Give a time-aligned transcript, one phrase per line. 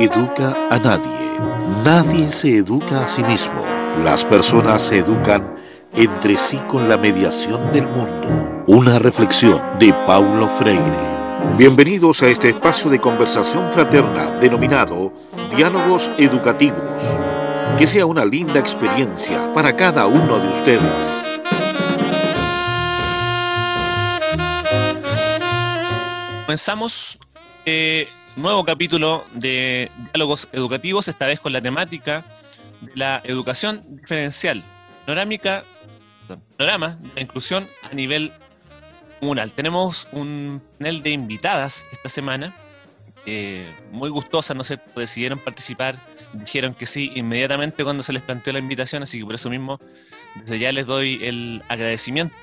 [0.00, 1.36] Educa a nadie.
[1.84, 3.62] Nadie se educa a sí mismo.
[4.02, 5.56] Las personas se educan
[5.94, 8.64] entre sí con la mediación del mundo.
[8.66, 10.96] Una reflexión de Paulo Freire.
[11.58, 15.12] Bienvenidos a este espacio de conversación fraterna denominado
[15.54, 17.18] Diálogos Educativos.
[17.76, 21.26] Que sea una linda experiencia para cada uno de ustedes.
[26.46, 27.18] Comenzamos
[27.66, 32.24] eh, nuevo capítulo de Diálogos Educativos, esta vez con la temática
[32.80, 34.62] de la educación diferencial,
[35.04, 35.64] panorámica,
[36.56, 38.32] panorama de la inclusión a nivel
[39.18, 39.52] comunal.
[39.52, 42.54] Tenemos un panel de invitadas esta semana,
[43.26, 45.96] eh, muy gustosas, no sé, decidieron participar,
[46.32, 49.78] dijeron que sí inmediatamente cuando se les planteó la invitación, así que por eso mismo
[50.36, 52.34] desde ya les doy el agradecimiento.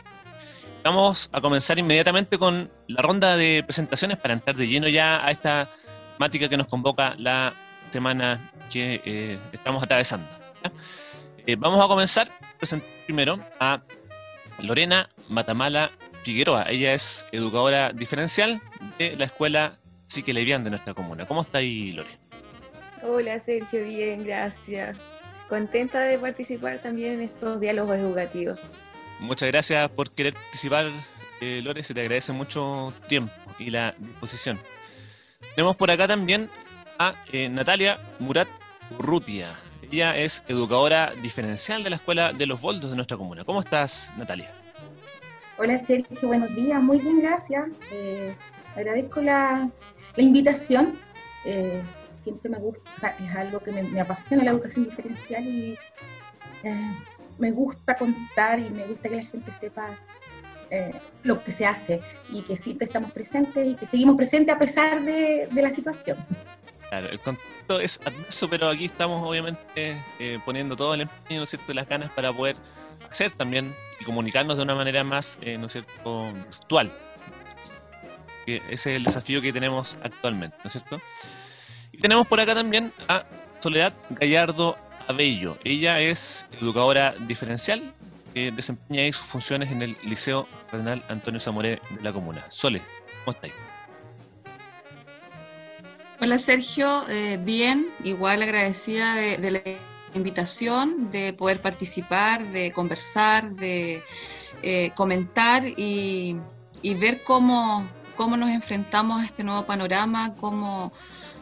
[0.87, 5.31] Vamos a comenzar inmediatamente con la ronda de presentaciones para entrar de lleno ya a
[5.31, 5.69] esta
[6.13, 7.53] temática que nos convoca la
[7.91, 10.25] semana que eh, estamos atravesando.
[11.45, 13.81] Eh, vamos a comenzar presentar primero a
[14.59, 15.91] Lorena Matamala
[16.23, 16.63] Figueroa.
[16.69, 18.61] Ella es educadora diferencial
[18.97, 19.77] de la escuela
[20.07, 21.25] Psique Levian de nuestra comuna.
[21.25, 22.11] ¿Cómo está ahí, Lore?
[23.03, 24.95] Hola, Sergio, bien, gracias.
[25.49, 28.57] Contenta de participar también en estos diálogos educativos.
[29.19, 30.91] Muchas gracias por querer participar,
[31.41, 31.83] eh, Lore.
[31.83, 34.59] Se te agradece mucho tiempo y la disposición.
[35.55, 36.49] Tenemos por acá también
[36.99, 38.47] a eh, Natalia Murat
[38.97, 39.55] Urrutia.
[39.91, 43.43] Ella es educadora diferencial de la Escuela de los Boldos de nuestra comuna.
[43.43, 44.51] ¿Cómo estás, Natalia?
[45.57, 46.27] Hola, Sergio.
[46.27, 46.81] Buenos días.
[46.81, 47.67] Muy bien, gracias.
[47.91, 48.35] Eh,
[48.75, 49.69] agradezco la,
[50.17, 50.99] invitación.
[51.45, 51.81] Eh,
[52.19, 55.77] siempre me gusta, o sea, es algo que me, apasiona la educación diferencial y
[57.37, 59.97] me gusta contar y me gusta que la gente sepa
[60.69, 60.91] eh,
[61.23, 65.01] lo que se hace y que siempre estamos presentes y que seguimos presentes a pesar
[65.01, 66.17] de, la situación.
[66.89, 71.43] Claro, el contexto es adverso, pero aquí estamos obviamente eh, poniendo todo el empeño, ¿no
[71.43, 72.55] es cierto?, las ganas para poder
[73.09, 76.91] hacer también y comunicarnos de una manera más, eh, ¿no es cierto?, actual.
[78.45, 81.01] ese es el desafío que tenemos actualmente, ¿no es cierto?
[81.91, 83.25] Y tenemos por acá también a
[83.59, 85.57] Soledad Gallardo Abello.
[85.63, 87.93] Ella es educadora diferencial
[88.55, 92.45] desempeña ahí sus funciones en el Liceo Cardenal Antonio Zamoré de la comuna.
[92.49, 92.81] Sole,
[93.25, 93.53] ¿cómo estáis?
[96.19, 99.61] Hola Sergio, eh, bien, igual agradecida de, la
[100.15, 104.03] invitación, de poder participar, de conversar, de
[104.63, 106.39] eh, comentar y,
[106.99, 110.91] ver cómo, cómo nos enfrentamos a este nuevo panorama, cómo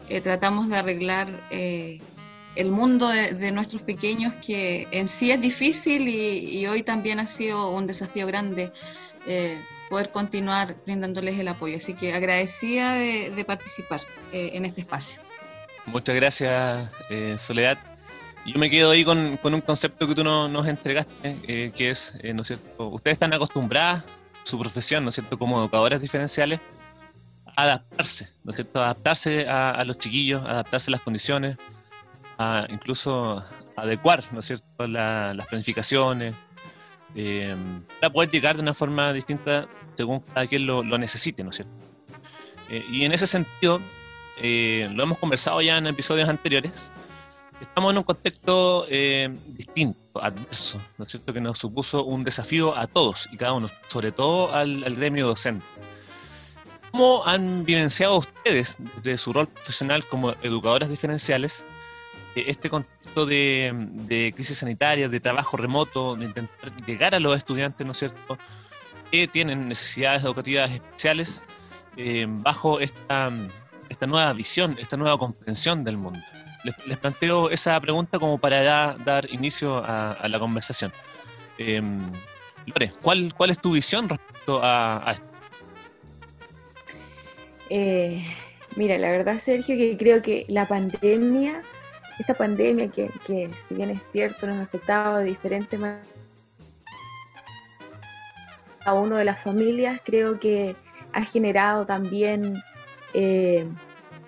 [0.09, 1.27] eh, tratamos de arreglar
[2.55, 7.69] el mundo de, nuestros pequeños que en sí es difícil y, hoy también ha sido
[7.69, 8.71] un desafío grande
[9.27, 11.77] eh, poder continuar brindándoles el apoyo.
[11.77, 14.01] Así que agradecida de, participar
[14.31, 15.21] eh, en este espacio.
[15.85, 17.77] Muchas gracias, eh, Soledad.
[18.45, 22.47] Yo me quedo ahí con, un concepto que tú nos entregaste, que es, ¿no es
[22.47, 22.89] cierto?
[22.89, 24.03] Ustedes están acostumbradas,
[24.43, 26.59] su profesión, ¿no es cierto?, como educadoras diferenciales,
[27.55, 31.57] a adaptarse, ¿no es cierto?, adaptarse a, a los chiquillos, adaptarse a las condiciones,
[32.37, 33.43] a incluso
[33.75, 36.35] adecuar, ¿no es cierto?, las planificaciones,
[37.15, 37.55] eh,
[37.99, 41.73] para poder llegar de una forma distinta según cada quien lo, necesite, ¿no es cierto?
[42.69, 43.79] Eh, y en ese sentido,
[44.41, 46.91] eh, lo hemos conversado ya en episodios anteriores,
[47.61, 48.85] estamos en un contexto
[49.47, 53.69] distinto, adverso, ¿no es cierto?, que nos supuso un desafío a todos y cada uno,
[53.87, 55.65] sobre todo al, al gremio docente.
[56.91, 61.65] ¿Cómo han vivenciado ustedes desde su rol profesional como educadoras diferenciales
[62.35, 67.93] este contexto de, crisis sanitaria, de trabajo remoto, de intentar llegar a los estudiantes, ¿no
[67.93, 68.37] es cierto?,
[69.11, 71.49] que tienen necesidades educativas especiales
[71.95, 73.31] eh, bajo esta,
[73.89, 76.19] esta nueva visión, esta nueva comprensión del mundo.
[76.63, 80.91] Les, planteo esa pregunta como para dar inicio a, la conversación.
[81.57, 81.81] Eh,
[82.65, 85.25] Lore, ¿cuál, ¿cuál es tu visión respecto a, esto?
[87.69, 88.25] Eh,
[88.75, 91.63] mira, la verdad, Sergio, que creo que la pandemia
[92.19, 93.09] esta pandemia que,
[93.67, 96.07] si bien es cierto nos ha afectado de diferentes maneras
[98.85, 100.75] a uno de las familias, creo que
[101.11, 102.61] ha generado también
[103.13, 103.65] eh,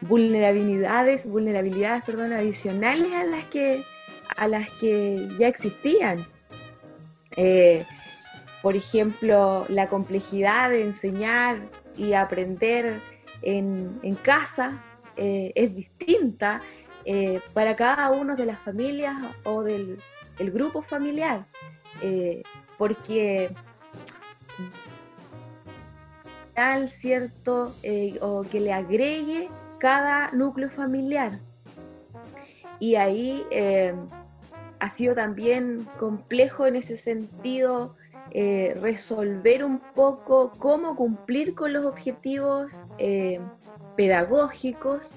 [0.01, 3.83] vulnerabilidades, vulnerabilidades perdón, adicionales a las que,
[4.35, 6.25] a las que ya existían.
[7.35, 7.85] Eh,
[8.61, 11.59] por ejemplo, la complejidad de enseñar
[11.95, 12.99] y aprender
[13.43, 14.83] en, casa
[15.15, 16.61] eh, es distinta
[17.09, 19.15] eh, para cada uno de las familias
[19.45, 19.97] o del
[20.37, 21.45] grupo familiar,
[22.01, 22.43] eh,
[22.77, 23.49] porque
[26.87, 29.47] cierto eh, o que le agregue
[29.79, 31.39] cada núcleo familiar.
[32.77, 33.41] Y ahí
[34.79, 37.95] ha sido también complejo en ese sentido
[38.81, 42.73] resolver un poco cómo cumplir con los objetivos
[43.95, 45.09] pedagógicos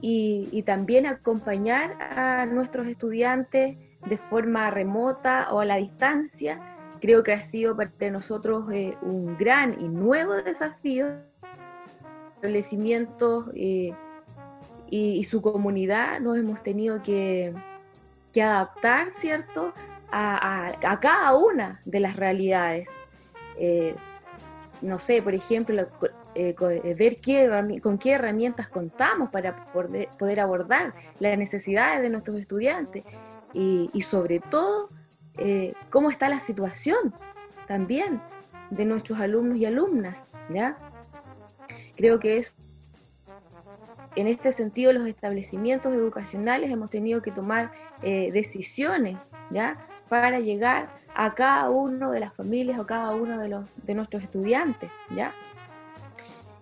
[0.00, 3.76] y, también acompañar a nuestros estudiantes
[4.06, 6.60] de forma remota o a la distancia.
[7.00, 8.64] Creo que ha sido para nosotros
[9.02, 11.08] un gran y nuevo desafío
[12.36, 13.92] establecimientos eh,
[14.88, 17.54] y, su comunidad nos hemos tenido que,
[18.36, 19.72] adaptar, ¿cierto?,
[20.12, 22.88] a, cada una de las realidades.
[23.58, 23.96] Eh,
[24.82, 25.88] no sé, por ejemplo,
[26.38, 33.04] eh, ver qué, con qué herramientas contamos para poder, abordar las necesidades de nuestros estudiantes
[33.52, 34.90] y, sobre todo
[35.90, 37.14] cómo está la situación
[37.66, 38.20] también
[38.70, 40.76] de nuestros alumnos y alumnas, ¿ya?
[41.96, 42.54] Creo que es
[44.16, 47.70] en este sentido los establecimientos educacionales hemos tenido que tomar
[48.02, 49.18] eh, decisiones
[49.50, 49.76] ¿ya?
[50.08, 54.22] para llegar a cada uno de las familias o cada uno de, los, de nuestros
[54.22, 54.90] estudiantes.
[55.14, 55.32] ¿ya?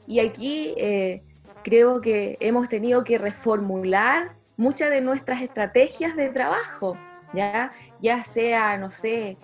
[0.07, 1.23] Y aquí eh,
[1.63, 6.97] creo que hemos tenido que reformular muchas de nuestras estrategias de trabajo,
[7.33, 9.37] ya, ya sea, no sé,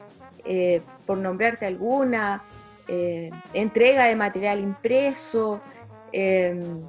[0.44, 2.42] eh, por nombrarte alguna,
[3.52, 5.60] entrega de material impreso,
[6.12, 6.82] Em,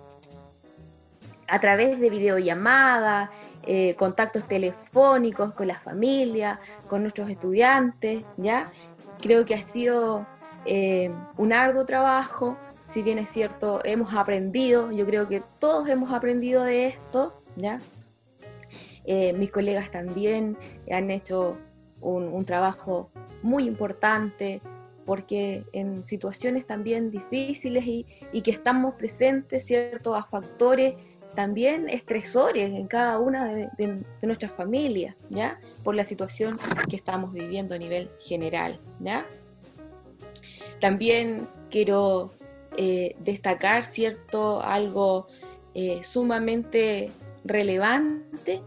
[1.48, 3.30] a través de videollamadas,
[3.64, 8.72] eh, contactos telefónicos con la familia, con nuestros estudiantes, ¿ya?
[9.22, 10.26] Creo que ha sido
[11.38, 12.56] un arduo trabajo,
[12.94, 17.80] si bien es cierto, hemos aprendido, yo creo que todos hemos aprendido de esto, ¿ya?
[19.06, 20.58] Eh, mis colegas también
[20.90, 21.58] han hecho
[22.02, 23.12] un trabajo
[23.44, 24.60] muy importante,
[25.06, 28.06] porque en situaciones también difíciles y,
[28.42, 30.96] que estamos presentes, ¿cierto?, a factores
[31.36, 35.60] también estresores en cada una de, nuestras familias, ¿ya?
[35.84, 36.58] Por la situación
[36.90, 39.26] que estamos viviendo a nivel general, ¿ya?
[40.80, 42.32] También quiero
[42.78, 45.28] eh, destacar, ¿cierto?, algo
[45.74, 47.12] eh, sumamente
[47.44, 48.62] relevante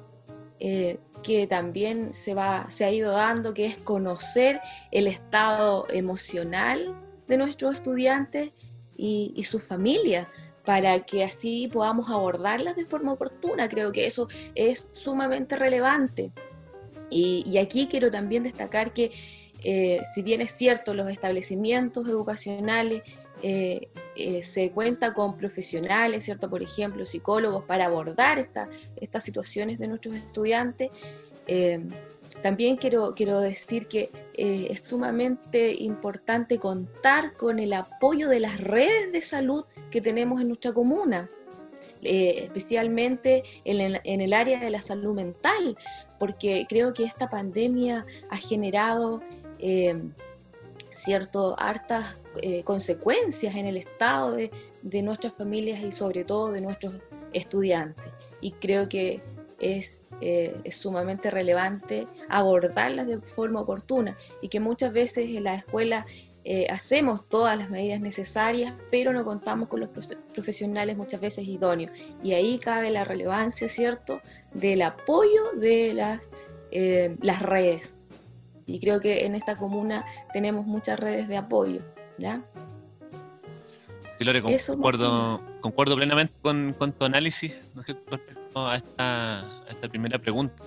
[0.60, 4.60] eh, que también se, va, se ha ido dando, que es conocer
[4.90, 6.94] el estado emocional
[7.28, 8.52] de nuestros estudiantes
[8.94, 10.28] y, y sus familias,
[10.66, 13.70] para que así podamos abordarlas de forma oportuna.
[13.70, 16.30] Creo que eso es sumamente relevante.
[17.10, 19.12] Y, aquí quiero también destacar que,
[20.14, 23.02] si bien es cierto, los establecimientos educacionales
[23.46, 26.48] eh, eh, se cuenta con profesionales, ¿cierto?
[26.48, 30.90] Por ejemplo, psicólogos para abordar estas situaciones de nuestros estudiantes.
[31.46, 31.78] Eh,
[32.42, 39.12] también quiero, quiero decir que es sumamente importante contar con el apoyo de las redes
[39.12, 41.28] de salud que tenemos en nuestra comuna,
[42.00, 45.76] especialmente en el, en el área de la salud mental,
[46.18, 49.22] porque creo que esta pandemia ha generado
[50.94, 54.50] cierto hartas eh, consecuencias en el estado de,
[55.02, 56.94] nuestras familias y sobre todo de nuestros
[57.32, 58.04] estudiantes.
[58.40, 59.22] Y creo que
[59.60, 66.06] es, eh, sumamente relevante abordarlas de forma oportuna y que muchas veces en la escuela
[66.44, 71.92] eh, hacemos todas las medidas necesarias, pero no contamos con los profesionales muchas veces idóneos.
[72.22, 74.20] Y ahí cabe la relevancia, ¿cierto?,
[74.52, 76.30] del apoyo de las,
[77.20, 77.96] las redes.
[78.66, 81.80] Y creo que en esta comuna tenemos muchas redes de apoyo.
[82.18, 82.42] ¿Ya?
[84.24, 88.20] Lore, concuerdo, concuerdo plenamente con, tu análisis respecto
[88.68, 90.64] a esta, primera pregunta.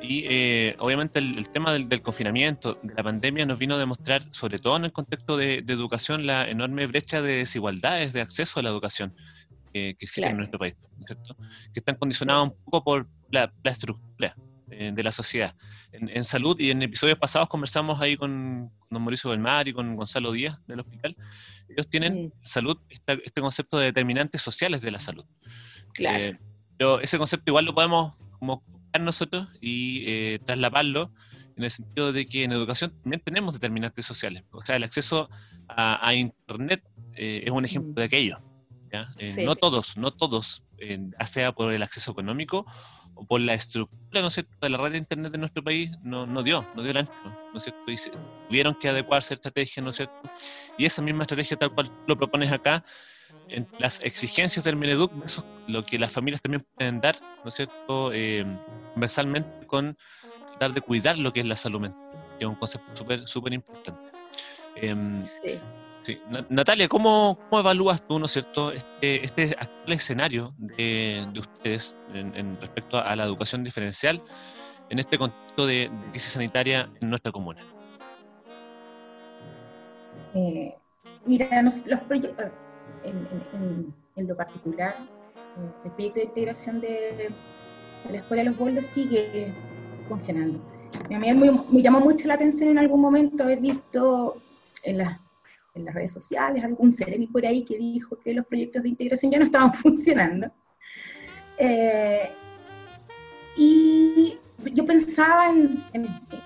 [0.00, 4.58] Y eh, obviamente el, tema del, confinamiento, de la pandemia, nos vino a demostrar, sobre
[4.58, 8.70] todo en el contexto de, educación, la enorme brecha de desigualdades de acceso a la
[8.70, 9.14] educación
[9.72, 10.74] que existe en nuestro país,
[11.06, 14.34] que están condicionadas un poco por la, estructura
[14.70, 15.54] eh, de la sociedad.
[15.92, 20.32] En, salud y en episodios pasados conversamos ahí con, don Mauricio Belmar y con Gonzalo
[20.32, 21.16] Díaz del hospital,
[21.68, 25.24] ellos tienen salud, este concepto de determinantes sociales de la salud.
[25.94, 26.18] Claro.
[26.18, 26.38] Eh,
[26.76, 28.62] pero ese concepto igual lo podemos como
[29.00, 31.12] nosotros y eh, trasladarlo
[31.56, 34.44] en el sentido de que en educación también tenemos determinantes sociales.
[34.50, 35.28] O sea, el acceso
[35.68, 36.82] a, Internet
[37.14, 38.40] eh, es un ejemplo de aquello.
[39.44, 42.66] No todos, no todos, ya sea por el acceso económico
[43.26, 46.66] por la estructura ¿no de la red de internet de nuestro país, no, no dio,
[46.74, 47.12] no dio el ancho,
[47.52, 47.90] ¿no es cierto?
[47.90, 47.96] Y
[48.48, 50.30] tuvieron que adecuarse a estrategia, ¿no es cierto?
[50.76, 52.84] Y esa misma estrategia tal cual lo propones acá,
[53.48, 57.56] en las exigencias del Mineduc, eso lo que las familias también pueden dar, ¿no es
[57.56, 58.12] cierto?
[58.12, 58.44] Eh,
[58.94, 59.96] universalmente con
[60.50, 63.52] tratar de cuidar lo que es la salud mental, que es un concepto súper súper
[63.52, 64.00] importante.
[64.76, 65.58] Em, sí.
[66.02, 66.18] Sí.
[66.48, 72.98] Natalia, ¿cómo, ¿cómo, evalúas tú, ¿no cierto?, este, este actual escenario de, ustedes en, respecto
[72.98, 74.22] a la educación diferencial
[74.90, 77.60] en este contexto de crisis sanitaria en nuestra comuna?
[80.34, 80.74] Eh,
[81.26, 82.50] mira, los proyectos,
[83.04, 84.96] en, en, lo particular,
[85.58, 87.32] eh, el proyecto de integración de,
[88.10, 89.52] la Escuela de los Boldos sigue
[90.08, 90.60] funcionando.
[91.14, 94.40] A mí me, llamó mucho la atención en algún momento haber visto
[94.82, 94.98] en,
[95.78, 99.32] en las redes sociales algún seremi por ahí que dijo que los proyectos de integración
[99.32, 100.50] ya no estaban funcionando.
[101.56, 102.30] Eh,
[103.56, 104.38] y
[104.72, 105.84] yo pensaba en,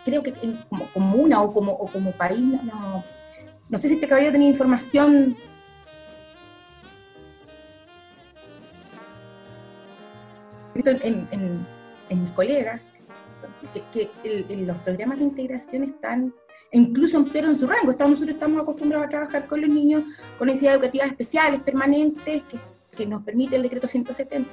[0.04, 0.32] creo que
[0.68, 3.04] como comuna o como, o como país, no,
[3.68, 5.36] no sé si este caballero tenía información
[10.74, 11.66] en,
[12.08, 12.80] en, mis colegas
[13.92, 14.10] que,
[14.66, 16.34] los programas de integración están
[16.70, 17.90] incluso entero en su rango.
[17.90, 20.04] Estamos, nosotros estamos acostumbrados a trabajar con los niños
[20.38, 22.58] con necesidades educativas especiales, permanentes, que,
[22.96, 24.50] que nos permite el decreto 170.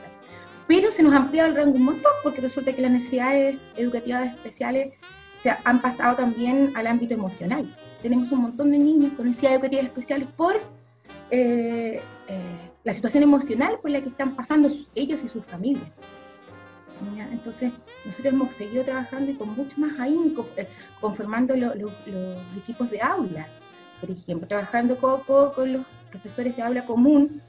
[0.67, 4.25] Pero se nos ha ampliado el rango un montón porque resulta que las necesidades educativas
[4.25, 4.93] especiales
[5.35, 9.85] se han pasado también al ámbito emocional tenemos un montón de niños con necesidades educativas
[9.85, 10.55] especiales por
[11.31, 15.89] eh, eh, la situación emocional por la que están pasando ellos y sus familias.
[17.39, 17.71] Entonces,
[18.03, 20.67] nosotros hemos seguido trabajando y con mucho más ahínco, eh,
[20.99, 21.93] conformando los
[22.57, 23.47] equipos de aula,
[24.01, 27.41] por ejemplo, trabajando poco con los profesores de aula común,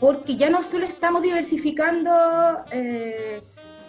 [0.00, 2.10] porque ya no solo estamos diversificando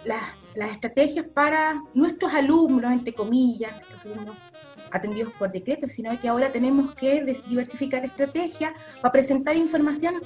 [0.04, 0.22] las,
[0.54, 4.36] las estrategias para nuestros alumnos, entre comillas, los alumnos
[4.92, 10.22] atendidos por decreto, sino que ahora tenemos que diversificar estrategias para presentar información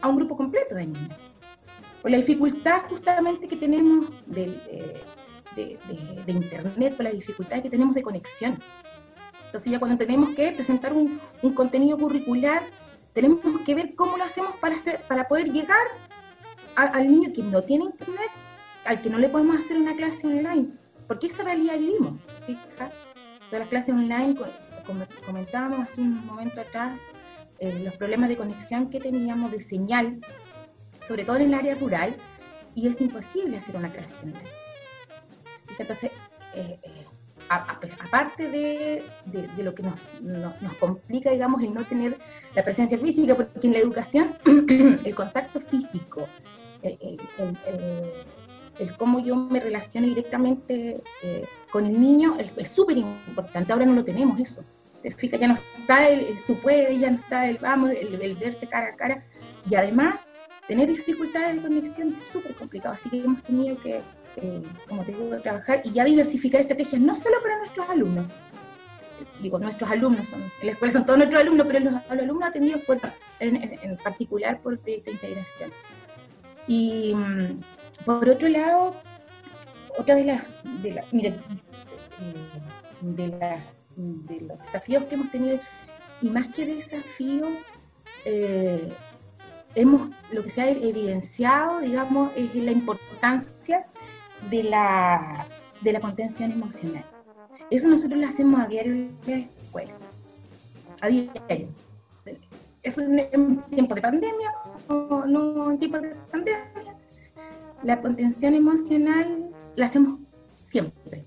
[0.00, 1.18] a un grupo completo de niños.
[2.04, 4.60] Por la dificultad justamente que tenemos de,
[5.56, 8.62] de, Internet, por la dificultad que tenemos de conexión.
[9.46, 12.66] Entonces ya cuando tenemos que presentar un, un contenido curricular,
[13.14, 15.86] tenemos que ver cómo lo hacemos para, hacer, para poder llegar
[16.76, 18.30] al niño que no tiene Internet,
[18.84, 20.72] al que no le podemos hacer una clase online,
[21.08, 22.20] porque esa realidad vivimos
[23.50, 24.34] de las clases online,
[24.84, 27.00] como comentábamos hace un momento atrás,
[27.60, 30.20] eh, los problemas de conexión que teníamos de señal,
[31.06, 32.16] sobre todo en el área rural,
[32.74, 34.50] y es imposible hacer una online.
[35.78, 36.10] Entonces,
[36.54, 37.04] eh, eh,
[37.48, 42.18] aparte de, de, lo que nos, nos, complica, digamos, el no tener
[42.54, 44.38] la presencia física, porque en la educación
[45.04, 46.28] el contacto físico,
[46.82, 47.20] el,
[48.78, 53.72] el cómo yo me relaciono directamente eh, con el niño es súper importante.
[53.72, 54.64] Ahora no lo tenemos eso.
[55.02, 58.66] Te fijas, ya no está el, tú puedes, ya no está el vamos, el, verse
[58.66, 59.24] cara a cara.
[59.68, 60.34] Y además,
[60.66, 62.94] tener dificultades de conexión es súper complicado.
[62.94, 64.00] Así que hemos tenido que,
[64.36, 68.26] eh, como te digo, trabajar y ya diversificar estrategias, no solo para nuestros alumnos.
[69.40, 72.82] Digo, nuestros alumnos son, en la escuela son todos nuestros alumnos, pero los, alumnos atendidos
[72.82, 73.00] por,
[73.40, 75.70] en, en, particular por el proyecto de integración.
[76.66, 78.94] Y mm, por otro lado,
[79.98, 80.44] otra de las,
[80.82, 81.18] de, la, eh,
[83.00, 85.60] de, los desafíos que hemos tenido,
[86.20, 87.48] y más que desafío,
[88.24, 88.92] eh,
[89.74, 93.86] hemos, lo que se ha evidenciado, digamos, es la importancia
[94.50, 95.46] de la,
[95.80, 97.04] de la contención emocional.
[97.70, 99.94] Eso nosotros lo hacemos a diario en la escuela,
[101.00, 101.68] a diario.
[102.82, 104.52] Eso en tiempo de pandemia,
[104.88, 106.96] no, no en tiempo de pandemia,
[107.82, 110.18] la contención emocional la hacemos
[110.60, 111.24] siempre.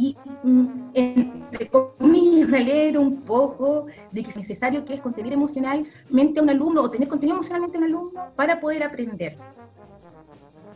[0.00, 5.34] Y mm, entre comillas me alegro un poco de que es necesario que es contener
[5.34, 9.36] emocionalmente a un alumno o tener contenido emocionalmente a un alumno para poder aprender.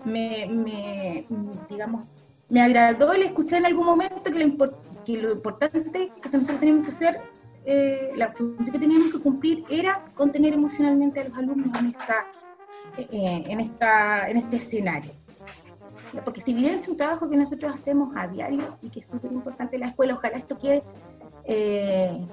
[0.05, 1.27] Me,
[1.71, 2.05] digamos,
[2.51, 7.21] me agradó el escuchar en algún momento que lo, importante que nosotros tenemos que hacer,
[7.65, 12.27] eh, la función que teníamos que cumplir era contener emocionalmente a los alumnos en esta
[12.97, 15.11] eh, en, esta, en este escenario.
[16.23, 19.33] Porque si bien es un trabajo que nosotros hacemos a diario y que es súper
[19.33, 20.83] importante la escuela, ojalá esto quede
[21.45, 22.27] eh,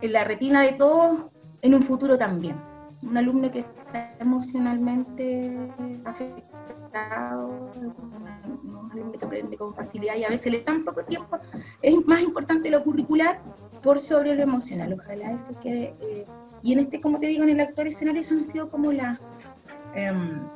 [0.00, 1.24] en la retina de todos
[1.62, 2.60] en un futuro también.
[3.02, 5.72] Un alumno que está emocionalmente
[6.04, 11.38] afectado, un alumno que aprende con facilidad y a veces le tan poco tiempo,
[11.80, 13.40] es más importante lo curricular
[13.82, 14.92] por sobre lo emocional.
[14.92, 15.94] Ojalá eso quede.
[16.00, 16.26] Eh,
[16.62, 19.18] y en este, como te digo, en el actual escenario, eso han sido como la,
[19.94, 20.48] Em,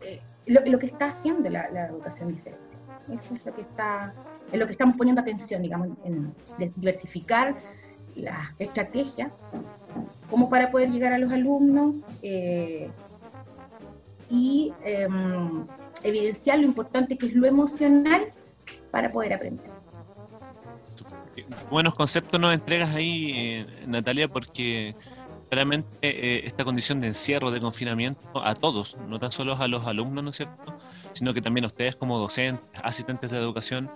[0.00, 2.80] eh, lo, que está haciendo la, educación diferencial.
[3.10, 4.14] Eso es lo que está,
[4.50, 6.34] en lo que estamos poniendo atención, digamos, en,
[6.76, 7.56] diversificar
[8.14, 9.32] la estrategia
[10.28, 12.90] como para poder llegar a los alumnos eh,
[14.28, 15.66] y em,
[16.02, 18.32] evidenciar lo importante que es lo emocional
[18.90, 19.70] para poder aprender.
[21.70, 24.94] buenos conceptos nos entregas ahí, eh, Natalia, porque
[25.52, 29.86] claramente eh, esta condición de encierro, de confinamiento a todos, no tan solo a los
[29.86, 30.78] alumnos, ¿no es cierto?,
[31.12, 33.90] sino que también ustedes como docentes, asistentes de educación,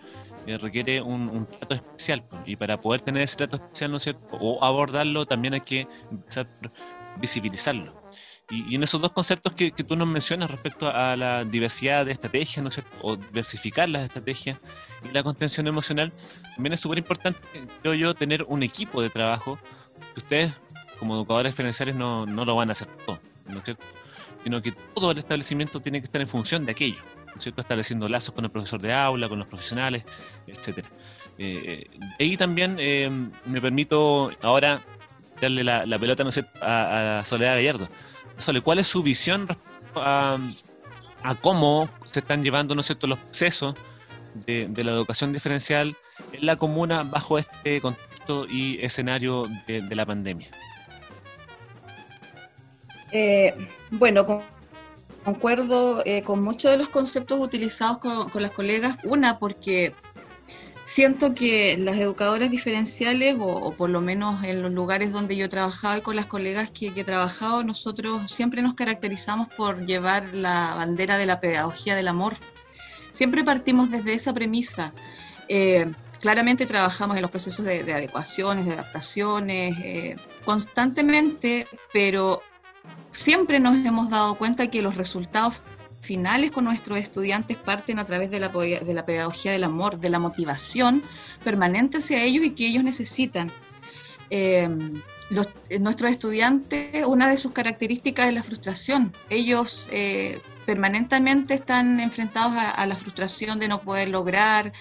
[0.46, 2.22] eh, requiere un, trato especial.
[2.44, 5.88] Y para poder tener ese trato especial, ¿no es cierto?, o abordarlo, también hay que
[6.10, 8.02] empezar a visibilizarlo.
[8.50, 12.62] Y, en esos dos conceptos que, tú nos mencionas respecto a la diversidad de estrategias,
[12.62, 14.58] ¿no es cierto?, o diversificar las estrategias
[15.02, 16.12] y la contención emocional,
[16.54, 17.40] también es súper importante,
[17.80, 19.58] creo yo, tener un equipo de trabajo
[20.12, 20.52] que ustedes
[20.98, 23.84] como educadores diferenciales no, no lo van a hacer todo, ¿no es cierto?
[24.44, 27.60] Sino que todo el establecimiento tiene que estar en función de aquello, ¿no es cierto?
[27.60, 30.04] Estableciendo lazos con el profesor de aula, con los profesionales,
[30.46, 30.88] etcétera.
[31.38, 33.10] Eh, ahí también eh,
[33.44, 34.82] me permito ahora
[35.40, 37.88] darle la, pelota ¿no sé, a, Soledad Gallardo.
[38.38, 39.48] Sole, ¿cuál es su visión
[39.94, 40.38] a,
[41.22, 43.06] a, cómo se están llevando ¿no es cierto?
[43.06, 43.74] los procesos
[44.46, 45.96] de, la educación diferencial
[46.32, 50.48] en la comuna bajo este contexto y escenario de la pandemia?
[53.18, 53.54] Eh,
[53.92, 54.26] bueno,
[55.24, 58.98] concuerdo eh, con muchos de los conceptos utilizados con, las colegas.
[59.04, 59.94] Una, porque
[60.84, 65.48] siento que las educadoras diferenciales, o, por lo menos en los lugares donde yo he
[65.48, 70.74] trabajado y con las colegas que, he trabajado, nosotros siempre nos caracterizamos por llevar la
[70.74, 72.36] bandera de la pedagogía del amor.
[73.12, 74.92] Siempre partimos desde esa premisa.
[75.48, 82.42] Eh, claramente trabajamos en los procesos de, adecuaciones, de adaptaciones, constantemente, pero
[83.10, 85.62] siempre nos hemos dado cuenta que los resultados
[86.00, 91.02] finales con nuestros estudiantes parten a través de la, pedagogía del amor, de la motivación
[91.42, 93.50] permanente hacia ellos y que ellos necesitan.
[94.30, 94.68] Eh,
[95.80, 99.12] nuestros estudiantes, una de sus características es la frustración.
[99.28, 104.72] Ellos eh, permanentemente están enfrentados a, la frustración de no poder lograr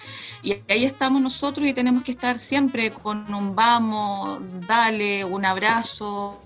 [0.42, 6.40] y ahí estamos nosotros y tenemos que estar siempre con un vamos, dale, un abrazo,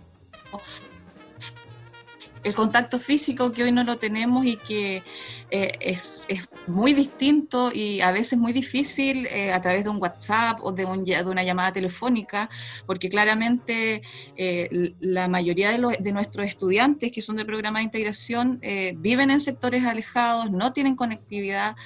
[2.42, 5.02] el contacto físico que hoy no lo tenemos y que
[5.50, 6.26] eh, es,
[6.66, 10.84] muy distinto y a veces muy difícil eh, a través de un WhatsApp o de,
[10.84, 12.48] de una llamada telefónica,
[12.86, 14.02] porque claramente
[14.36, 18.60] eh, la mayoría de, de, nuestros estudiantes que son del programa de integración
[18.96, 21.76] viven en sectores alejados, no tienen conectividad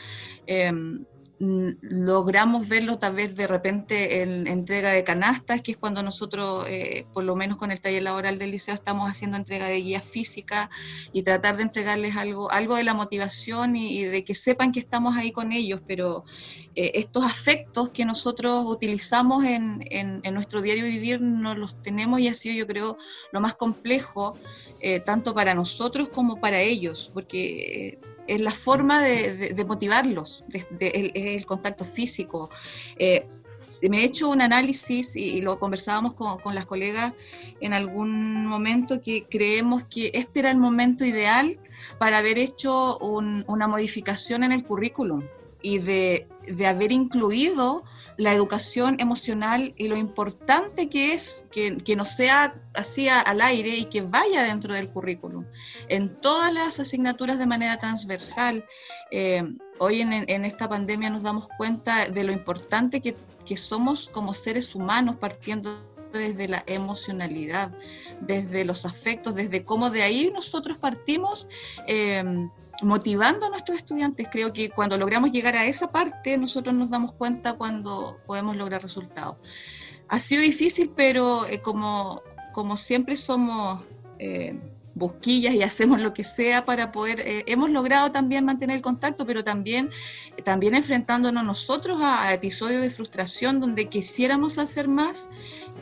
[0.46, 1.04] em,
[1.80, 7.06] logramos verlo tal vez de repente en entrega de canastas, que es cuando nosotros, eh,
[7.12, 10.68] por lo menos con el taller laboral del liceo, estamos haciendo entrega de guías físicas
[11.12, 15.16] y tratar de entregarles algo, algo de la motivación y, de que sepan que estamos
[15.16, 16.24] ahí con ellos, pero
[16.74, 22.28] eh, estos afectos que nosotros utilizamos en, en, nuestro diario vivir no los tenemos y
[22.28, 22.96] ha sido yo creo
[23.32, 24.36] lo más complejo,
[24.80, 31.46] eh, tanto para nosotros como para ellos, porque es la forma de, motivarlos, es el,
[31.46, 32.50] contacto físico.
[32.98, 33.26] Eh,
[33.88, 37.12] me he hecho un análisis y, lo conversábamos con, las colegas
[37.60, 41.58] en algún momento que creemos que este era el momento ideal
[41.98, 45.22] para haber hecho una modificación en el currículum
[45.62, 47.84] y de, de haber incluido
[48.16, 53.70] la educación emocional y lo importante que es que, que no sea así al aire
[53.70, 55.44] y que vaya dentro del currículum.
[55.88, 58.64] En todas las asignaturas de manera transversal,
[59.10, 59.42] eh,
[59.78, 64.34] hoy en, en, esta pandemia nos damos cuenta de lo importante que, que somos como
[64.34, 65.76] seres humanos partiendo
[66.12, 67.72] desde la emocionalidad,
[68.20, 71.48] desde los afectos, desde cómo de ahí nosotros partimos.
[71.88, 72.48] Eh,
[72.82, 74.28] motivando a nuestros estudiantes.
[74.30, 78.82] Creo que cuando logramos llegar a esa parte, nosotros nos damos cuenta cuando podemos lograr
[78.82, 79.36] resultados.
[80.08, 83.82] Ha sido difícil, pero eh, como, como siempre somos
[84.18, 84.58] eh,
[84.94, 89.26] busquillas y hacemos lo que sea para poder, eh, hemos logrado también mantener el contacto,
[89.26, 89.90] pero también,
[90.44, 95.28] también enfrentándonos nosotros a, episodios de frustración donde quisiéramos hacer más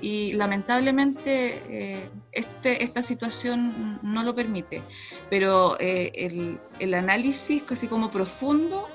[0.01, 4.83] y lamentablemente eh, este, esta situación no lo permite.
[5.31, 8.89] Pero eh, el, el análisis casi como profundo,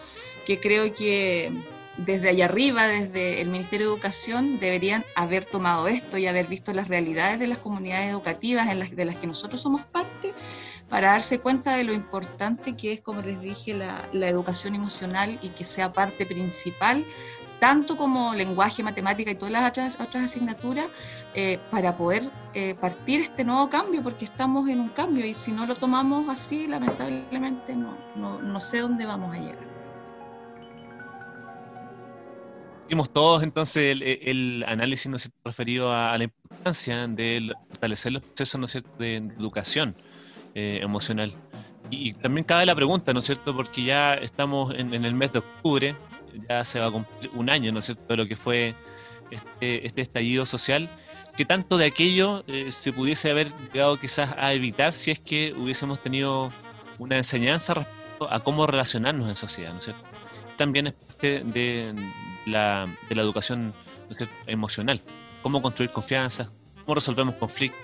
[0.45, 1.51] que creo que
[1.97, 6.73] desde allá arriba, desde el Ministerio de Educación, deberían haber tomado esto y haber visto
[6.73, 10.33] las realidades de las comunidades educativas en las, de las que nosotros somos parte,
[10.89, 15.49] para darse cuenta de lo importante que es, como les dije, la, educación emocional y
[15.49, 17.03] que sea parte principal,
[17.59, 20.85] tanto como lenguaje, matemática y todas las otras, otras asignaturas,
[21.33, 25.51] eh, para poder eh, partir este nuevo cambio, porque estamos en un cambio y si
[25.51, 29.76] no lo tomamos así, lamentablemente no, no, no sé dónde vamos a llegar.
[32.89, 38.67] Vimos todos entonces el, análisis ¿no referido a, la importancia de fortalecer los procesos ¿no
[38.97, 39.95] de educación
[40.55, 41.35] eh, emocional.
[41.89, 43.55] Y, también cabe la pregunta, ¿no es cierto?
[43.55, 45.95] Porque ya estamos en, el mes de octubre,
[46.49, 48.73] ya se va a cumplir un año, ¿no es cierto?, de lo que fue
[49.31, 50.89] este, este estallido social,
[51.35, 55.53] ¿qué tanto de aquello eh, se pudiese haber llegado quizás a evitar si es que
[55.53, 56.51] hubiésemos tenido
[56.99, 60.03] una enseñanza respecto a cómo relacionarnos en sociedad, ¿no es cierto?
[60.55, 61.93] También es parte de
[62.47, 63.73] la, de la educación
[64.45, 65.01] emocional,
[65.41, 66.51] cómo construir confianza,
[66.83, 67.81] cómo resolvemos conflictos,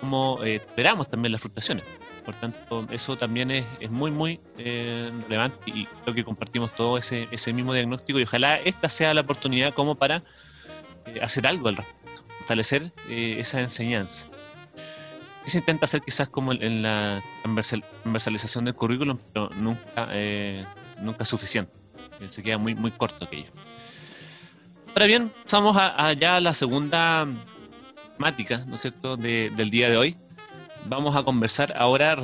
[0.00, 1.84] cómo eh, esperamos también las frustraciones.
[2.26, 7.28] Por tanto, eso también es, muy, muy eh, relevante y creo que compartimos todo ese,
[7.30, 10.24] ese mismo diagnóstico y ojalá esta sea la oportunidad como para
[11.06, 14.26] eh, hacer algo al respecto, fortalecer eh, esa enseñanza.
[15.46, 20.08] Se intenta hacer quizás como en la transversalización del currículum, pero nunca,
[20.98, 21.85] nunca es suficiente.
[22.28, 23.50] Se queda muy, muy corto aquello.
[24.88, 27.26] Ahora bien, pasamos allá a la segunda
[28.16, 30.16] temática, ¿no es cierto?, del día de hoy,
[30.86, 32.16] vamos a conversar ahora,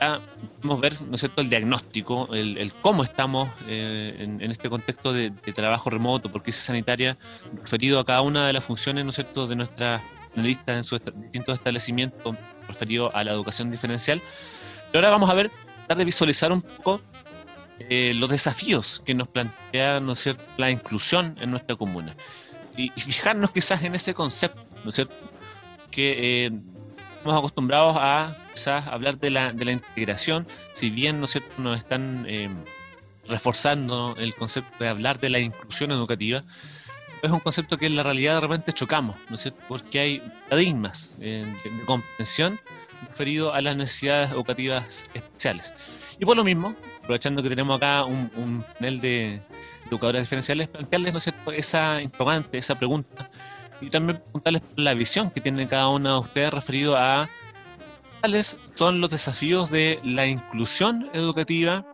[0.00, 0.20] ya
[0.60, 5.30] podemos ver, ¿no es cierto?, el diagnóstico, el, cómo estamos eh, en, este contexto de,
[5.54, 7.16] trabajo remoto por crisis sanitaria,
[7.62, 10.02] referido a cada una de las funciones, ¿no es cierto?, de nuestras
[10.36, 12.36] analistas en sus distintos establecimientos,
[12.68, 14.20] referido a la educación diferencial.
[14.92, 17.00] Pero ahora vamos a ver, tratar de visualizar un poco
[17.80, 22.16] eh, los desafíos que nos plantea, ¿no es cierto?, la inclusión en nuestra comuna.
[22.76, 25.14] Y, fijarnos quizás en ese concepto, ¿no es cierto?,
[25.90, 26.50] que eh,
[27.16, 31.26] estamos acostumbrados a quizás hablar de la, de la integración, si bien ¿no
[31.58, 32.48] nos están eh,
[33.28, 36.44] reforzando el concepto de hablar de la inclusión educativa,
[37.22, 39.60] es un concepto que en la realidad de repente chocamos, ¿no es cierto?
[39.68, 42.60] porque hay paradigmas eh, de, comprensión
[43.10, 45.74] referido a las necesidades educativas especiales.
[46.18, 46.74] Y por lo mismo,
[47.08, 49.40] aprovechando que tenemos acá un, panel de
[49.86, 53.30] educadores diferenciales, plantearles ¿no es esa interrogante, esa pregunta
[53.80, 57.26] y también preguntarles la visión que tiene cada uno de ustedes referido a
[58.20, 61.86] cuáles son los desafíos de la inclusión educativa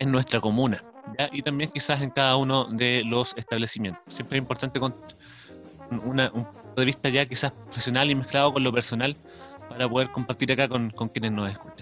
[0.00, 0.84] en nuestra comuna
[1.32, 4.02] y también quizás en cada uno de los establecimientos.
[4.08, 4.94] Siempre es importante con
[5.90, 9.16] un punto de vista ya quizás profesional y mezclado con lo personal
[9.70, 11.75] para poder compartir acá con, quienes nos escuchan.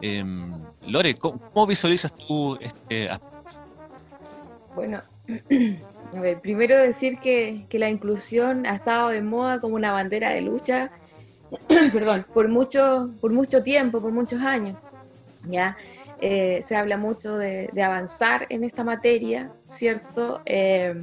[0.00, 0.52] Em,
[0.86, 3.38] Lore, ¿cómo, visualizas tú este aspecto?
[4.74, 5.02] Bueno,
[6.16, 10.40] A ver, primero decir que, la inclusión ha estado de moda como una bandera de
[10.40, 10.90] lucha,
[11.92, 14.76] perdón, por mucho, por mucho tiempo, por muchos años.
[15.48, 15.76] ¿ya?
[16.20, 20.40] Eh, se habla mucho de, avanzar en esta materia, ¿cierto?
[20.46, 20.94] Eh,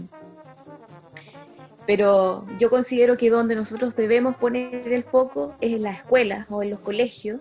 [1.85, 6.63] pero yo considero que donde nosotros debemos poner el foco es en las escuelas o
[6.63, 7.39] en los colegios,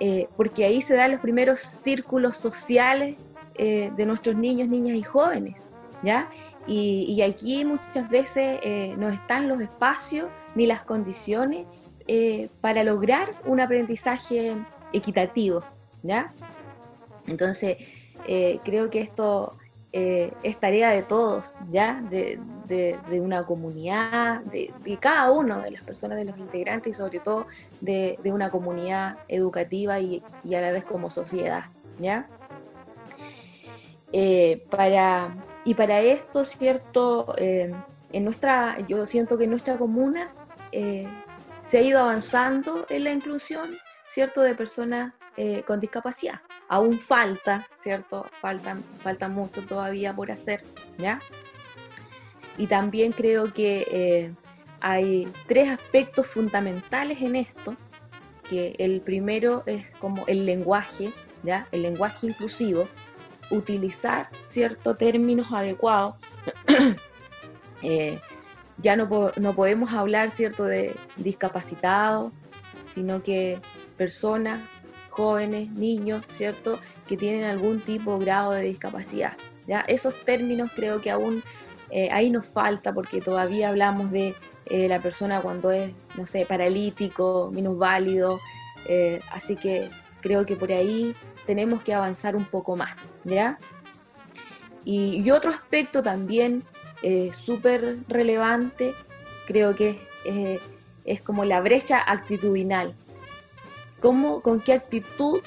[0.00, 3.16] eh, porque ahí se dan los primeros círculos sociales
[3.56, 5.54] de nuestros niños, niñas y jóvenes,
[6.02, 6.28] ¿ya?
[6.66, 11.66] Y, aquí muchas veces eh, no están los espacios ni las condiciones
[12.06, 14.56] eh, para lograr un aprendizaje
[14.92, 15.62] equitativo,
[16.02, 16.32] ¿ya?
[17.26, 17.76] Entonces,
[18.26, 19.58] eh, creo que esto
[19.96, 22.02] es tarea de todos, ¿ya?
[22.10, 22.40] De,
[23.12, 27.46] una comunidad, de, cada uno de las personas, de los integrantes y sobre todo
[27.80, 31.66] de, una comunidad educativa y, y, a la vez como sociedad,
[32.00, 32.26] ¿ya?
[34.70, 37.34] para y para esto, ¿cierto?
[37.38, 37.74] Eh,
[38.12, 40.30] en nuestra, yo siento que en nuestra comuna
[40.72, 41.08] eh,
[41.62, 43.76] se ha ido avanzando en la inclusión,
[44.08, 44.42] ¿cierto?
[44.42, 46.40] De personas eh, con discapacidad.
[46.74, 48.26] Aún falta, ¿cierto?
[48.40, 50.60] Falta, falta mucho todavía por hacer,
[50.98, 51.20] ¿ya?
[52.58, 54.34] Y también creo que
[54.80, 57.76] hay tres aspectos fundamentales en esto,
[58.50, 61.10] que el primero es como el lenguaje,
[61.44, 61.68] ¿ya?
[61.70, 62.88] El lenguaje inclusivo,
[63.50, 66.16] utilizar ciertos términos adecuados.
[67.86, 68.18] Eh,
[68.78, 72.32] ya no, no, podemos hablar cierto de discapacitados,
[72.94, 73.60] sino que
[73.98, 74.58] personas,
[75.14, 79.34] jóvenes, niños, cierto, que tienen algún tipo de grado de discapacidad.
[79.66, 79.80] ¿ya?
[79.80, 81.42] Esos términos creo que aún
[81.90, 84.34] eh, ahí nos falta porque todavía hablamos de
[84.66, 88.40] eh, la persona cuando es, no sé, paralítico, minusválido,
[89.30, 89.88] así que
[90.20, 91.14] creo que por ahí
[91.46, 93.58] tenemos que avanzar un poco más, ¿ya?
[94.84, 96.62] Y, otro aspecto también
[97.02, 98.94] eh, súper relevante,
[99.46, 100.60] creo que eh,
[101.04, 102.94] es como la brecha actitudinal.
[104.04, 105.40] ¿Cómo, ¿Con qué actitud,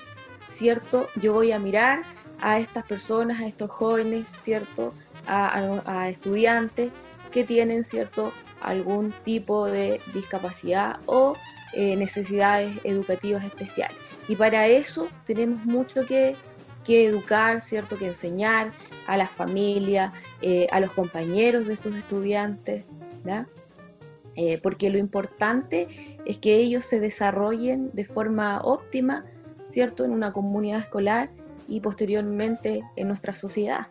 [0.47, 2.01] cierto, yo voy a mirar
[2.41, 4.95] a estas personas, a estos jóvenes, cierto,
[5.27, 6.91] a, estudiantes
[7.31, 11.35] que tienen, cierto, algún tipo de discapacidad o
[11.73, 13.95] eh, necesidades educativas especiales?
[14.27, 16.35] Y para eso tenemos mucho que,
[16.87, 17.95] educar, ¿cierto?
[17.95, 18.71] Que enseñar
[19.05, 22.85] a la familia, eh, a los compañeros de estos estudiantes,
[24.37, 25.87] eh, porque lo importante
[26.25, 29.25] es que ellos se desarrollen de forma óptima,
[29.67, 30.05] ¿cierto?
[30.05, 31.31] En una comunidad escolar
[31.67, 33.87] y posteriormente en nuestra sociedad.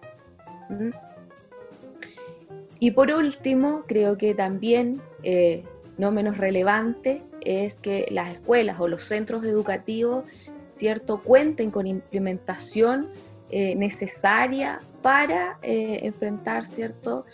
[2.79, 5.65] y por último, creo que también, eh,
[5.99, 10.25] no menos relevante, es que las escuelas o los centros educativos,
[10.69, 13.09] ¿cierto?, cuenten con implementación
[13.51, 17.25] eh, necesaria para enfrentar, ¿cierto?,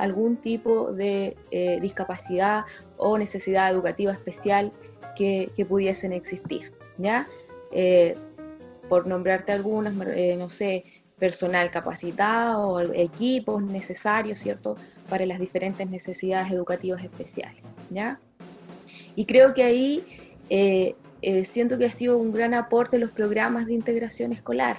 [0.00, 1.36] algún tipo de
[1.80, 2.64] discapacidad
[2.96, 4.72] o necesidad educativa especial
[5.16, 7.26] que, que pudiesen existir, ¿ya?
[8.88, 10.84] por nombrarte algunas, no sé,
[11.18, 14.76] personal capacitado, equipos necesarios, ¿cierto?,
[15.08, 18.18] para las diferentes necesidades educativas especiales, ¿ya?
[19.16, 20.04] Y creo que ahí
[20.50, 24.78] eh, eh, siento que ha sido un gran aporte los programas de integración escolar,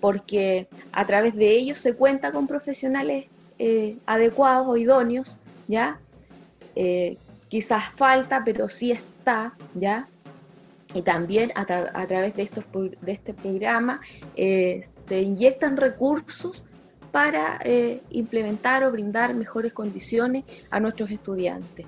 [0.00, 3.26] porque a través de ellos se cuenta con profesionales
[3.58, 5.38] eh, adecuados o idóneos,
[5.68, 5.98] ¿ya?
[7.48, 10.08] quizás falta, pero sí está, ¿ya?
[10.94, 14.00] Y también a, través de, estos, de este programa
[14.34, 16.64] se inyectan recursos
[17.12, 21.86] para eh, implementar o brindar mejores condiciones a nuestros estudiantes.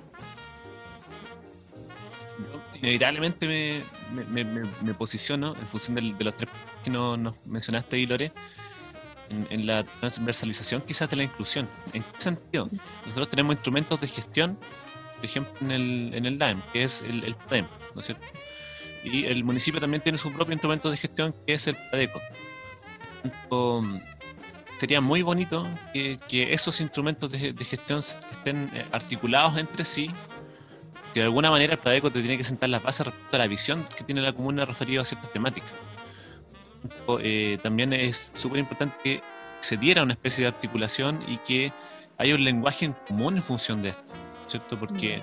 [2.80, 3.82] inevitablemente
[4.30, 6.50] me, posiciono en función de, los tres
[6.84, 8.30] que nos, mencionaste ahí, Lore,
[9.50, 11.68] en, la transversalización quizás de la inclusión.
[11.92, 12.68] ¿En qué sentido?
[13.02, 14.58] Nosotros tenemos instrumentos de gestión,
[15.16, 18.26] por ejemplo, en el, en el DAEM, que es el, el PREM, ¿no es cierto?
[19.04, 22.20] Y el municipio también tiene su propio instrumento de gestión, que es el PADECO
[24.78, 26.18] sería muy bonito que,
[26.52, 30.10] esos instrumentos de, gestión estén eh, articulados entre sí,
[31.12, 33.46] que de alguna manera el Pladeco te tiene que sentar las bases respecto a la
[33.46, 35.72] visión que tiene la comuna referido a ciertas temáticas.
[37.20, 39.22] Eh, también es súper importante que
[39.60, 41.72] se diera una especie de articulación y que
[42.18, 44.12] haya un lenguaje en común en función de esto,
[44.46, 44.78] ¿cierto?
[44.78, 45.22] Porque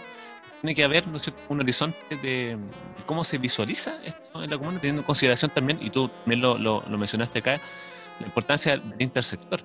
[0.61, 1.05] tiene que haber
[1.49, 2.57] un horizonte de,
[3.05, 6.57] cómo se visualiza esto en la comuna, teniendo en consideración también, y tú también lo,
[6.57, 7.61] lo mencionaste acá,
[8.19, 9.61] la importancia del intersector.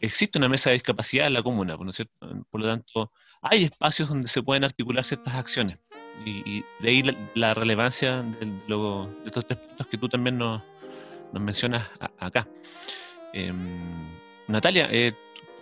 [0.00, 2.44] Existe una mesa de discapacidad en la comuna, ¿no es cierto?
[2.50, 5.78] por lo tanto, hay espacios donde se pueden articular ciertas acciones.
[6.26, 7.02] Y, de ahí
[7.34, 8.52] la, relevancia de,
[9.24, 10.62] estos tres puntos que tú también nos,
[11.40, 12.48] mencionas acá.
[13.32, 14.08] Em,
[14.48, 15.12] Natalia, eh,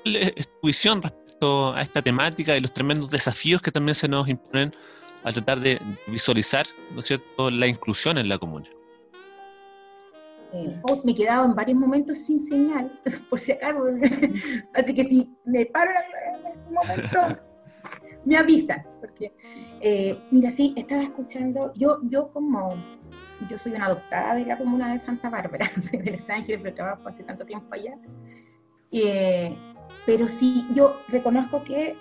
[0.02, 4.08] ¿cuál es tu visión respecto a esta temática y los tremendos desafíos que también se
[4.08, 4.72] nos imponen
[5.22, 7.50] al tratar de visualizar ¿no es cierto?
[7.50, 8.68] la inclusión en la comuna?
[10.52, 13.84] Eh, me he quedado en varios momentos sin señal, por si acaso.
[14.74, 17.40] Así que si me paro en algún momento,
[18.24, 18.84] me avisan.
[19.00, 19.32] Porque,
[19.80, 22.74] eh, mira, sí, estaba escuchando, yo, yo como,
[23.48, 27.08] yo soy una adoptada de la comuna de Santa Bárbara, de Los Ángeles, pero trabajo
[27.08, 27.98] hace tanto tiempo allá.
[28.92, 29.56] Eh,
[30.06, 31.96] pero sí, yo reconozco que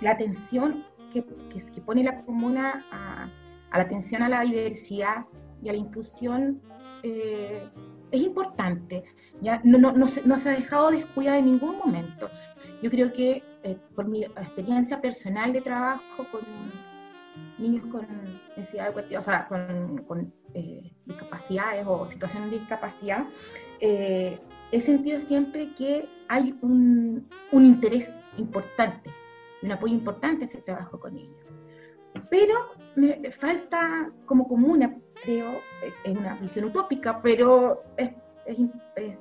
[0.00, 3.30] la atención que, que, pone la comuna a,
[3.70, 5.24] a la atención a la diversidad
[5.62, 6.62] y a la inclusión
[7.02, 7.68] eh,
[8.10, 9.04] es importante,
[9.40, 9.60] ¿ya?
[9.62, 12.28] No, no, no, se, no, se, ha dejado descuidar en ningún momento.
[12.82, 16.40] Yo creo que eh, por mi experiencia personal de trabajo con
[17.60, 18.06] niños con
[18.56, 23.26] necesidad de o sea, con, con eh, discapacidades o situaciones de discapacidad,
[23.80, 29.10] he sentido siempre que hay un, un interés importante,
[29.62, 31.36] un apoyo importante hacia el trabajo con ellos.
[32.28, 32.54] Pero
[32.96, 35.60] me falta como comuna, creo,
[36.04, 38.10] es una visión utópica, pero es,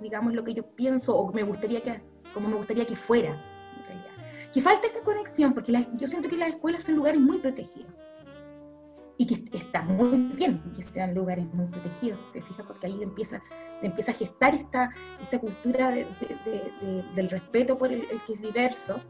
[0.01, 2.01] digamos, lo que yo pienso o me gustaría que,
[2.33, 3.29] como me gustaría que fuera,
[3.77, 4.51] en realidad.
[4.51, 7.93] Que falta esa conexión, porque yo siento que las escuelas son lugares muy protegidos.
[9.21, 13.43] Y que está muy bien que sean lugares muy protegidos, te fijas, porque ahí empieza,
[13.77, 14.89] se empieza a gestar esta,
[15.21, 19.01] esta cultura del respeto por el, que es diverso.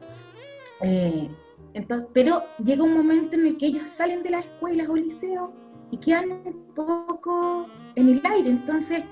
[0.81, 1.29] Eh,
[1.75, 5.51] entonces, pero llega un momento en el que ellos salen de las escuelas o liceos
[5.91, 8.49] y quedan un poco en el aire.
[8.49, 9.03] Entonces,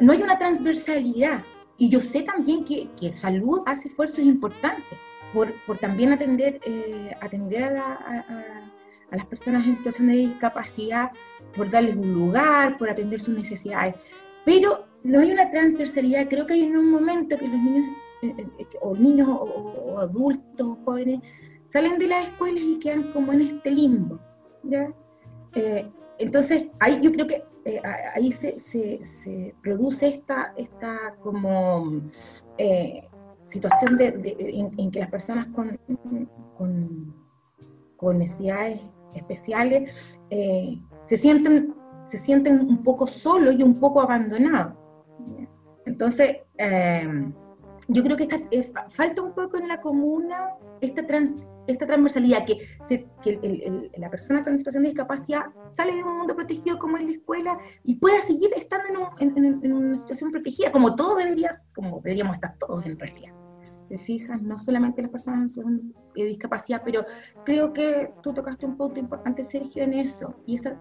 [0.00, 1.44] no hay una transversalidad.
[1.78, 4.98] Y yo sé también que, que salud hace esfuerzos importantes
[5.32, 8.69] por, por también atender, eh, atender a, a, a,
[9.16, 11.12] las personas en situación de discapacidad,
[11.54, 13.94] por darles un lugar, por atender sus necesidades.
[14.44, 16.28] Pero no hay una transversalidad.
[16.28, 17.84] Creo que hay en un momento que los niños,
[18.22, 21.20] eh, eh, o niños o, adultos o jóvenes,
[21.64, 24.20] salen de las escuelas y quedan como en este limbo.
[24.62, 24.92] ¿ya?
[26.18, 27.80] entonces, ahí yo creo que eh,
[28.14, 32.00] ahí se, se, produce esta, esta como
[32.56, 33.02] eh,
[33.44, 34.36] situación de,
[34.78, 35.78] en, que las personas con,
[37.96, 38.80] con necesidades
[39.14, 39.90] especiales
[40.30, 44.74] eh, se, sienten, se sienten un poco solos y un poco abandonados.
[45.86, 46.38] Entonces,
[47.88, 48.28] yo creo que
[48.88, 51.34] falta un poco en la comuna esta trans,
[51.66, 52.58] esta transversalidad, que,
[53.96, 57.58] la persona con situación de discapacidad sale de un mundo protegido como es la escuela
[57.84, 62.84] y pueda seguir estando en, una situación protegida, como todos deberías, como deberíamos estar todos
[62.86, 63.34] en realidad.
[63.90, 67.04] Te fijas, no solamente las personas con discapacidad, pero
[67.44, 70.80] creo que tú tocaste un punto importante, Sergio, en eso, y esa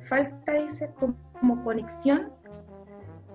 [0.00, 2.32] falta esa como conexión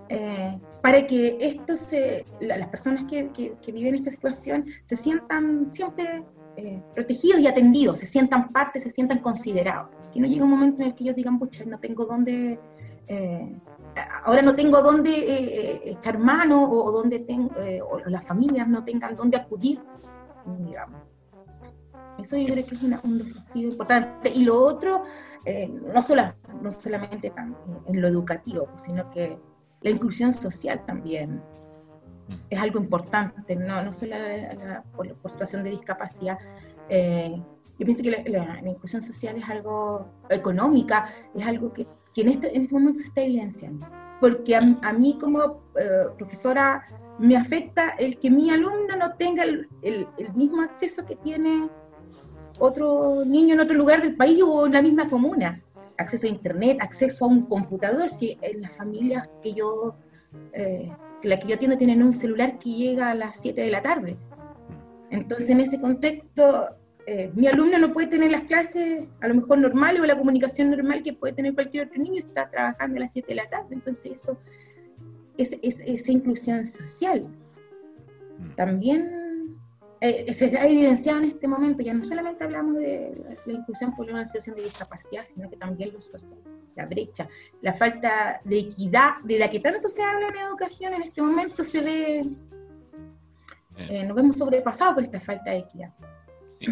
[0.10, 6.26] eh, para que esto se, las personas que, que, viven esta situación se sientan siempre
[6.58, 9.90] eh, protegidos y atendidos, se sientan parte, se sientan considerados.
[10.12, 12.60] Que no llegue un momento en el que ellos digan, pucha, no tengo dónde,
[13.08, 13.62] eh,
[14.24, 17.52] ahora no tengo dónde echar mano o, donde tengo,
[17.90, 19.82] o las familias no tengan dónde acudir,
[20.60, 21.02] digamos.
[22.18, 24.32] Eso yo creo que es un desafío importante.
[24.34, 25.04] Y lo otro,
[25.94, 27.34] no, solo, no solamente
[27.88, 29.40] en lo educativo, pues, sino que
[29.82, 31.42] la inclusión social también
[32.50, 36.38] es algo importante, no, no solo la, por, situación de discapacidad.
[36.90, 37.36] Eh,
[37.78, 42.56] yo pienso que la, inclusión social es algo económica, es algo que, que en, este,
[42.56, 43.88] en este momento se está evidenciando.
[44.22, 46.84] Porque a, mí como eh, profesora
[47.20, 51.70] me afecta el que mi alumno no tenga el, el, el, mismo acceso que tiene
[52.60, 55.64] otro niño en otro lugar del país o en la misma comuna
[55.98, 59.96] acceso a internet, acceso a un computador, si en las familias que yo,
[60.54, 63.72] eh, que la que yo atiendo tienen un celular que llega a las 7 de
[63.72, 64.18] la tarde.
[65.10, 69.58] Entonces, en ese contexto, eh, mi alumno no puede tener las clases a lo mejor
[69.58, 73.12] normales o la comunicación normal que puede tener cualquier otro niño, está trabajando a las
[73.12, 73.68] 7 de la tarde.
[73.72, 74.38] Entonces, eso
[75.38, 77.28] es, es esa inclusión social.
[78.38, 78.56] Mm.
[78.56, 79.24] También
[80.06, 84.10] eh, se ha evidenciado en este momento, ya no solamente hablamos de la inclusión por
[84.10, 86.40] una situación de discapacidad, sino que también lo social,
[86.76, 87.26] la brecha,
[87.62, 91.64] la falta de equidad, de la que tanto se habla en educación, en este momento
[91.64, 92.22] se ve,
[93.78, 95.94] eh, nos vemos sobrepasados por esta falta de equidad.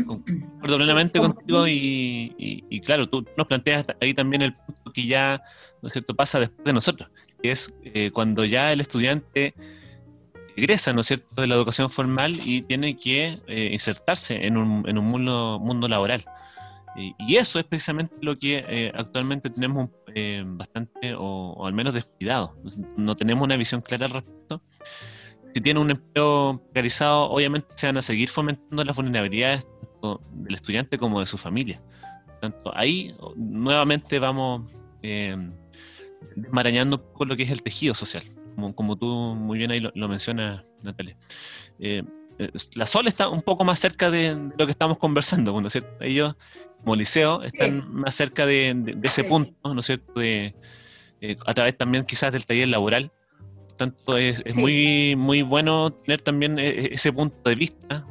[0.06, 5.42] Concuerdo plenamente contigo y, claro, tú nos planteas ahí también el punto que ya
[5.82, 6.16] ¿no es cierto?
[6.16, 7.10] pasa después de nosotros,
[7.42, 9.54] que es eh, cuando ya el estudiante
[10.56, 14.88] egresa, ¿no es cierto?, de la educación formal y tiene que eh, insertarse en un,
[14.88, 16.24] en un mundo, mundo laboral.
[16.96, 22.56] Y, eso es precisamente lo que eh, actualmente tenemos eh, bastante, o, al menos descuidado.
[22.98, 24.62] No tenemos una visión clara al respecto.
[25.54, 29.68] Si tiene un empleo precarizado, obviamente se van a seguir fomentando las vulnerabilidades
[30.02, 31.82] tanto del estudiante como de su familia.
[32.42, 34.72] Tanto ahí nuevamente vamos
[36.36, 38.24] desmarañando un poco lo que es el tejido social
[38.76, 41.16] como, tú muy bien ahí lo, mencionas, Natalia.
[41.80, 42.04] Eh,
[42.40, 45.74] eh, la SOL está un poco más cerca de, lo que estamos conversando, ¿no es
[45.74, 46.04] cierto?
[46.04, 46.36] Ellos,
[46.80, 50.22] como liceo, están más cerca de, ese punto, ¿no es cierto?
[50.22, 50.54] Eh,
[51.46, 53.12] a través también quizás del taller laboral,
[53.78, 58.06] tanto es, muy, muy bueno tener también e, e, ese punto de vista.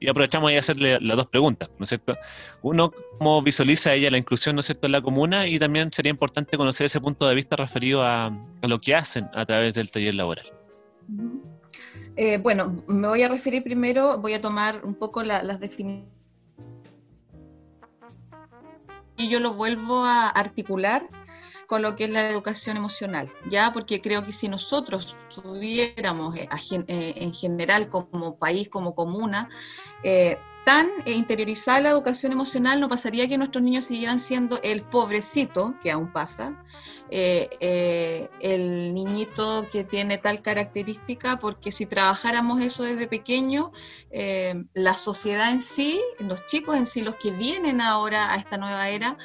[0.00, 2.16] Y aprovechamos ahí a hacerle las dos preguntas, ¿no es cierto?
[2.62, 6.10] Uno, ¿cómo visualiza ella la inclusión, ¿no es cierto?, en la comuna y también sería
[6.10, 8.30] importante conocer ese punto de vista referido a,
[8.62, 10.46] lo que hacen a través del taller laboral.
[12.16, 16.18] Eh, bueno, me voy a referir primero, voy a tomar un poco las definiciones
[19.18, 21.02] y yo lo vuelvo a articular
[21.68, 23.72] con lo que es la educación emocional, ¿ya?
[23.74, 26.48] Porque creo que si nosotros tuviéramos eh,
[26.88, 29.50] eh, en general como país, como comuna,
[30.02, 35.74] eh, tan interiorizada la educación emocional, no pasaría que nuestros niños siguieran siendo el pobrecito,
[35.82, 36.62] que aún pasa,
[37.10, 43.72] eh, eh, el niñito que tiene tal característica, porque si trabajáramos eso desde pequeño,
[44.10, 48.58] eh, la sociedad en sí, los chicos en sí, los que vienen ahora a esta
[48.58, 49.16] nueva era,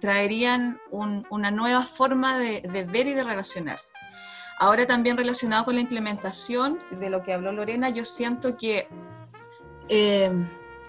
[0.00, 3.92] traerían una nueva forma de, ver y de relacionarse.
[4.58, 8.88] Ahora también relacionado con la implementación de lo que habló Lorena, yo siento que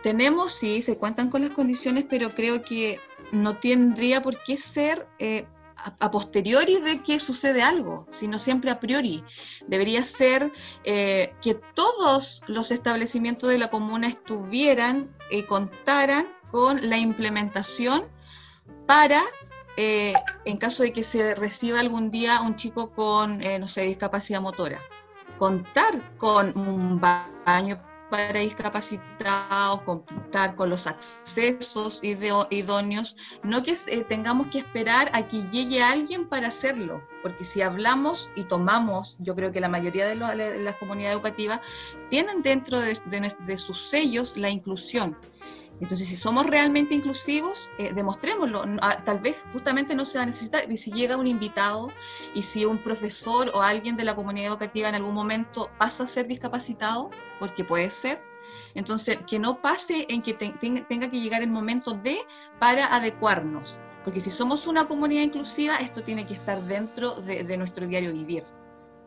[0.04, 3.00] tenemos, sí, se cuentan con las condiciones, pero creo que
[3.32, 5.08] no tendría por qué ser
[6.00, 9.24] a, posteriori de que sucede algo, sino siempre a priori.
[9.68, 10.52] Debería ser
[10.84, 18.04] eh, que todos los establecimientos de la comuna estuvieran y contaran con la implementación
[18.86, 19.22] para,
[19.76, 20.14] eh,
[20.45, 24.41] en caso de que se reciba algún día un chico con, eh, no sé, discapacidad
[24.41, 24.82] motora,
[25.38, 34.47] contar con un baño para discapacitados, contar con los accesos idóneos, no que eh, tengamos
[34.47, 39.51] que esperar a que llegue alguien para hacerlo, porque si hablamos y tomamos, yo creo
[39.51, 41.62] que la mayoría de, las comunidades educativas
[42.10, 45.18] tienen dentro de sus sellos la inclusión.
[45.80, 48.63] Entonces, si somos realmente inclusivos, eh, demostrémoslo.
[48.82, 50.71] Ah, tal vez justamente no se va a necesitar.
[50.71, 51.89] Y si llega un invitado
[52.34, 56.07] y si un profesor o alguien de la comunidad educativa en algún momento pasa a
[56.07, 58.23] ser discapacitado, porque puede ser,
[58.73, 62.17] entonces que no pase en que tenga que llegar el momento de
[62.59, 63.80] para adecuarnos.
[64.03, 68.43] Porque si somos una comunidad inclusiva, esto tiene que estar dentro de, nuestro diario vivir.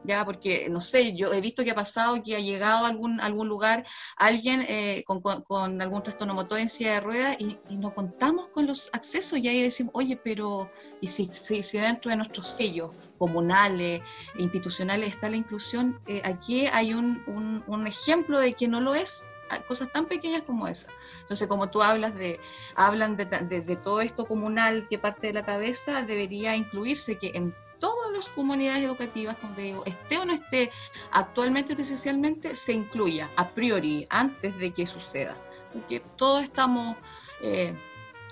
[0.05, 3.21] Ya porque no sé, yo he visto que ha pasado que ha llegado a algún,
[3.21, 3.87] algún lugar
[4.17, 8.67] alguien eh, con, con, algún trastorno motor en silla de ruedas y, no contamos con
[8.67, 10.71] los accesos y ahí decimos, oye, pero
[11.01, 14.03] ¿y si, si, dentro de nuestros sellos comunales,
[14.37, 15.99] institucionales está la inclusión?
[16.07, 19.31] Eh, aquí hay un, un, un ejemplo de que no lo es
[19.67, 20.89] cosas tan pequeñas como esa.
[21.21, 22.39] Entonces, como tú hablas de,
[22.77, 27.33] hablan de, de, de, todo esto comunal que parte de la cabeza, debería incluirse que
[27.35, 30.71] en todas las comunidades educativas, como digo, esté o no esté
[31.11, 35.37] actualmente presencialmente, se incluya a priori, antes de que suceda.
[35.73, 36.97] Porque todos estamos
[37.43, 37.75] eh,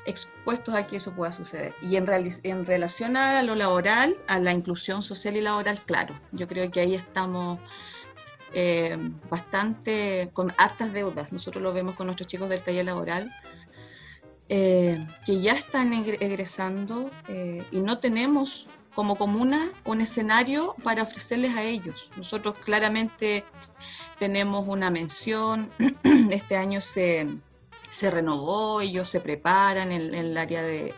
[0.06, 1.74] expuestos a que eso pueda suceder.
[1.82, 2.06] Y en,
[2.66, 6.94] relación a lo laboral, a la inclusión social y laboral, claro, yo creo que ahí
[6.94, 7.58] estamos
[8.52, 8.96] eh,
[9.30, 11.32] bastante con hartas deudas.
[11.32, 13.32] Nosotros lo vemos con nuestros chicos del taller laboral.
[14.50, 17.10] Eh, que ya están egresando
[17.70, 22.10] y no tenemos como comuna un escenario para ofrecerles a ellos.
[22.16, 23.44] Nosotros claramente
[24.18, 25.70] tenemos una mención,
[26.32, 27.28] este año se,
[28.10, 30.92] renovó, ellos se preparan en, el área de,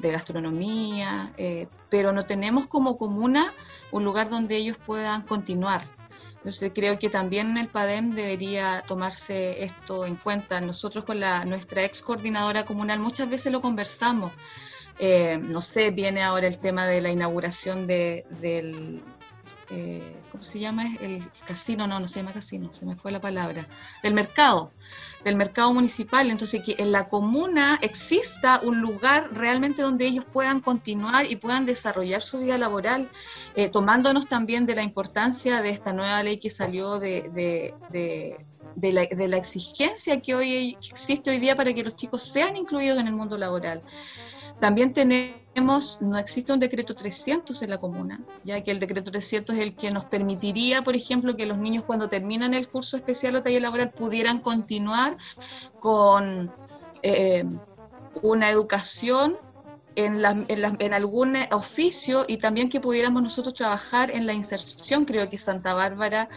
[0.00, 3.52] gastronomía, eh, pero no tenemos como comuna
[3.90, 5.82] un lugar donde ellos puedan continuar.
[6.36, 10.60] Entonces creo que también el PADEM debería tomarse esto en cuenta.
[10.60, 14.30] Nosotros con la, nuestra ex coordinadora comunal muchas veces lo conversamos.
[15.02, 19.02] Eh, no sé, viene ahora el tema de la inauguración de, del,
[19.70, 20.84] eh, ¿cómo se llama?
[21.00, 23.66] El casino, no, no se llama casino, se me fue la palabra,
[24.02, 24.72] del mercado,
[25.24, 26.30] del mercado municipal.
[26.30, 31.64] Entonces, que en la comuna exista un lugar realmente donde ellos puedan continuar y puedan
[31.64, 33.10] desarrollar su vida laboral,
[33.54, 37.30] eh, tomándonos también de la importancia de esta nueva ley que salió de,
[38.76, 42.56] de la, de la, exigencia que hoy existe hoy día para que los chicos sean
[42.56, 43.82] incluidos en el mundo laboral.
[44.60, 49.56] También tenemos, no existe un decreto 300 en la comuna, ya que el decreto 300
[49.56, 53.36] es el que nos permitiría, por ejemplo, que los niños cuando terminan el curso especial
[53.36, 55.16] o taller laboral pudieran continuar
[55.78, 56.52] con
[57.02, 57.44] eh,
[58.22, 59.38] una educación
[59.96, 65.04] en, algún oficio y también que pudiéramos nosotros trabajar en la inserción.
[65.04, 66.28] Creo que Santa Bárbara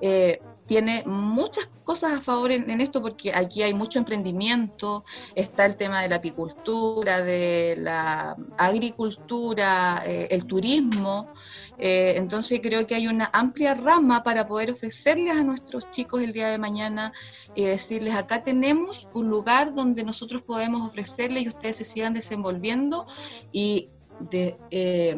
[0.00, 5.04] eh, tiene muchas cosas a favor en, esto porque aquí hay mucho emprendimiento,
[5.34, 11.32] está el tema de la apicultura, de la agricultura, eh, el turismo.
[11.76, 16.32] Eh, entonces creo que hay una amplia rama para poder ofrecerles a nuestros chicos el
[16.32, 17.12] día de mañana
[17.54, 23.06] y decirles, acá tenemos un lugar donde nosotros podemos ofrecerles y ustedes se sigan desenvolviendo
[23.52, 23.90] y
[24.30, 25.16] de, eh,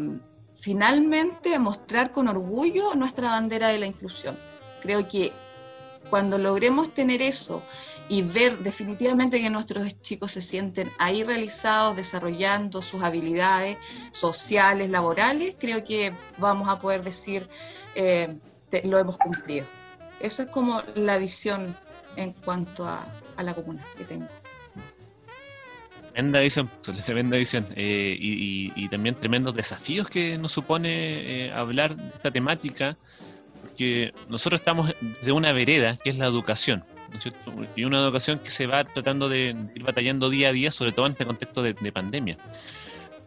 [0.55, 4.36] finalmente mostrar con orgullo nuestra bandera de la inclusión.
[4.81, 5.33] Creo que
[6.09, 7.62] cuando logremos tener eso
[8.09, 13.79] y ver definitivamente que nuestros chicos se sienten ahí realizados, desarrollando sus habilidades
[14.12, 17.49] sociales, laborales, creo que vamos a poder decir
[17.95, 18.37] eh,
[18.85, 19.66] lo hemos cumplido.
[20.20, 21.77] Esa es como la visión
[22.16, 23.07] en cuanto a,
[23.43, 24.27] la comuna que tengo.
[26.12, 26.70] Tremenda visión,
[27.05, 27.66] tremenda visión.
[27.77, 32.97] Eh, y, también tremendos desafíos que nos supone eh, hablar de esta temática
[33.76, 36.84] que nosotros estamos de una vereda, que es la educación,
[37.76, 41.07] y una educación que se va tratando de ir batallando día a día, sobre todo
[41.07, 42.38] en este contexto de, pandemia.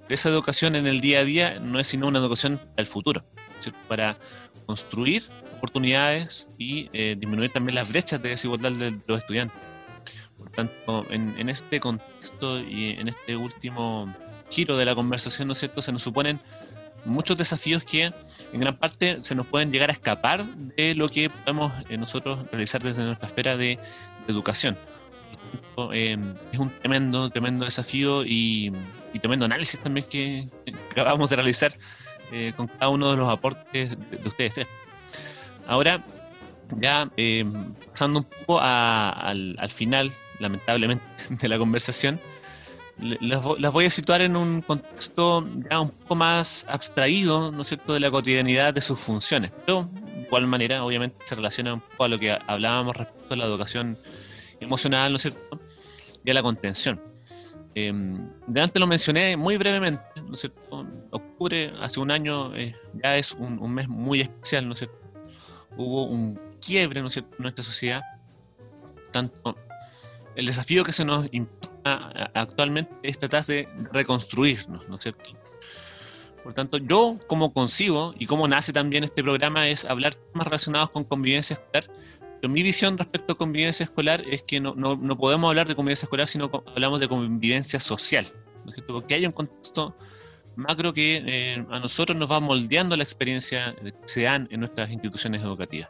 [0.09, 3.23] Esa educación en el día a día no es sino una educación al futuro,
[3.88, 4.17] para
[4.65, 5.23] construir
[5.57, 9.57] oportunidades y eh, disminuir también las brechas de desigualdad de, los estudiantes.
[10.38, 14.13] Por tanto, en, en, este contexto y en este último
[14.49, 16.39] giro de la conversación, ¿no es cierto?, se nos suponen
[17.06, 18.12] muchos desafíos que
[18.54, 22.39] en gran parte se nos pueden llegar a escapar de lo que podemos eh, nosotros
[22.52, 23.80] realizar desde nuestra esfera de,
[24.28, 24.78] educación.
[25.91, 26.16] Eh,
[26.52, 28.72] es un tremendo, tremendo desafío y,
[29.22, 30.47] tremendo análisis también que,
[30.91, 31.74] acabamos de realizar
[32.32, 34.68] eh, con cada uno de los aportes de, ustedes
[35.66, 36.04] Ahora,
[36.80, 37.10] ya
[37.91, 42.20] pasando un poco al, al final, lamentablemente, de la conversación,
[43.00, 47.93] las, voy a situar en un contexto ya un poco más abstraído, ¿no es cierto?,
[47.93, 49.52] de la cotidianidad de sus funciones.
[49.66, 53.38] Pero, de igual manera, obviamente, se relaciona un poco a lo que hablábamos respecto a
[53.38, 53.97] la educación
[54.60, 55.60] emocional, ¿no es cierto?,
[56.24, 57.02] y a la contención.
[57.76, 57.93] Eh,
[58.47, 60.86] de antes lo mencioné muy brevemente, ¿no es cierto?
[61.12, 64.97] Octubre, hace un año, eh, ya es un, un, mes muy especial, ¿no es cierto?
[65.78, 68.02] Hubo un quiebre, ¿no es cierto?, en nuestra sociedad,
[69.12, 69.56] tanto
[70.36, 71.78] el desafío que se nos importa
[72.34, 75.32] actualmente es tratar de reconstruirnos, ¿no es cierto?
[76.44, 80.90] Por tanto, yo como concibo y como nace también este programa es hablar temas relacionados
[80.90, 81.86] con convivencia escolar.
[82.42, 86.06] Pero mi visión respecto a convivencia escolar es que no, no, podemos hablar de convivencia
[86.06, 88.26] escolar, sino hablamos de convivencia social,
[88.64, 88.94] ¿no es cierto?
[88.94, 89.96] Porque hay un contexto
[90.56, 94.90] macro que eh, a nosotros nos va moldeando la experiencia que se dan en nuestras
[94.90, 95.90] instituciones educativas.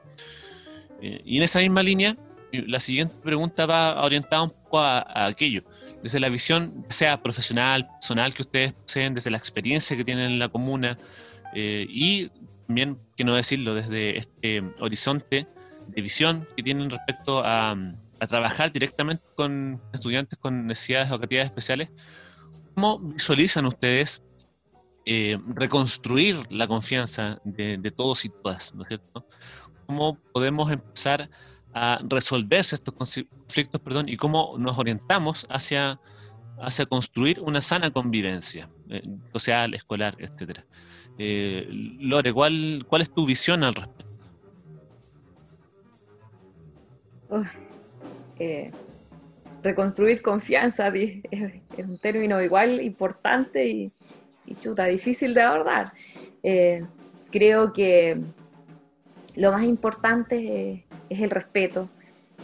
[1.02, 2.18] Eh, y en esa misma línea,
[2.52, 5.64] la siguiente pregunta va orientada un poco a, aquello,
[6.04, 10.40] desde la visión, sea profesional, personal que ustedes poseen, desde la experiencia que tienen en
[10.40, 10.98] la comuna,
[11.54, 12.30] y
[12.68, 15.48] también, que no decirlo, desde este horizonte
[15.88, 17.72] de visión que tienen respecto a,
[18.20, 21.90] a trabajar directamente con estudiantes con necesidades educativas especiales,
[22.76, 24.22] ¿cómo visualizan ustedes
[25.06, 29.26] eh, reconstruir la confianza de, todos y todas, ¿no es cierto?
[29.88, 31.30] ¿Cómo podemos empezar a
[32.08, 36.00] resolverse estos conflictos, perdón, y cómo nos orientamos hacia,
[36.62, 39.04] hacia construir una sana convivencia eh,
[39.34, 40.66] social, escolar, etcétera?
[41.18, 44.06] Eh, Lore, ¿cuál, ¿cuál es tu visión al respecto?
[48.40, 48.72] Eh,
[49.62, 51.22] reconstruir confianza es,
[51.78, 53.92] un término igual importante y,
[54.60, 55.94] chuta, difícil de abordar.
[56.42, 56.86] Eh,
[57.32, 58.18] creo que
[59.36, 61.90] lo más importante es, el respeto,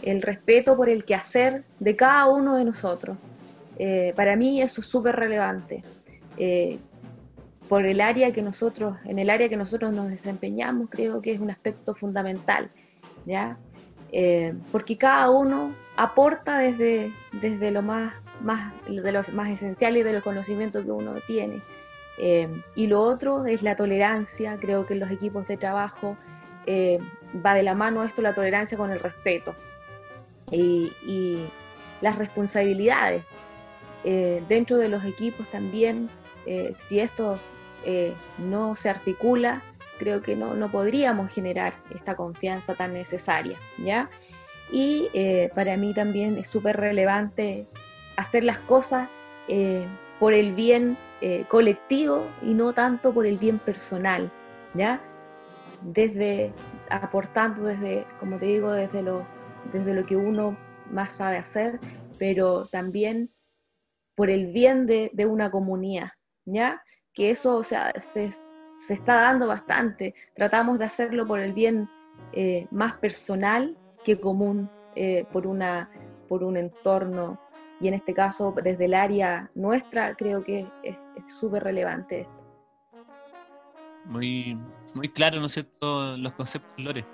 [0.02, 3.16] el respeto por el quehacer de cada uno de nosotros.
[3.78, 5.82] Eh, para mí eso es súper relevante.
[7.68, 11.40] por el área que nosotros, en el área que nosotros nos desempeñamos, creo que es
[11.40, 12.70] un aspecto fundamental,
[13.24, 13.58] ¿ya?
[14.70, 20.12] porque cada uno aporta desde, desde lo más, más, de los más esencial y de
[20.12, 21.60] los conocimientos que uno tiene.
[22.18, 26.16] Eh, y lo otro es la tolerancia, creo que en los equipos de trabajo
[26.66, 26.98] eh,
[27.44, 29.54] va de la mano esto, la tolerancia con el respeto
[30.50, 31.46] y,
[32.02, 33.24] las responsabilidades.
[34.04, 36.10] Eh, dentro de los equipos también,
[36.78, 37.40] si esto
[38.38, 39.62] no se articula,
[39.98, 44.10] creo que no, no podríamos generar esta confianza tan necesaria, ¿ya?
[44.70, 47.66] Y eh, para mí también es súper relevante
[48.16, 49.08] hacer las cosas
[49.48, 49.86] eh,
[50.18, 54.30] por el bien eh, colectivo y no tanto por el bien personal,
[54.74, 55.00] ¿ya?
[55.82, 56.52] Desde
[56.90, 59.26] aportando desde, como te digo, desde lo,
[59.72, 60.56] desde lo que uno
[60.90, 61.80] más sabe hacer,
[62.18, 63.30] pero también
[64.14, 66.10] por el bien de, de una comunidad,
[66.44, 66.82] ¿ya?
[67.12, 68.30] Que eso, o sea, se,
[68.80, 70.14] se, está dando bastante.
[70.34, 71.88] Tratamos de hacerlo por el bien
[72.70, 75.90] más personal que común eh, por, una,
[76.28, 77.38] por un entorno.
[77.80, 82.46] Y en este caso, desde el área nuestra, creo que es súper relevante esto.
[84.06, 84.58] Muy,
[84.96, 87.04] muy claro, ¿no es cierto?, los conceptos, Lore.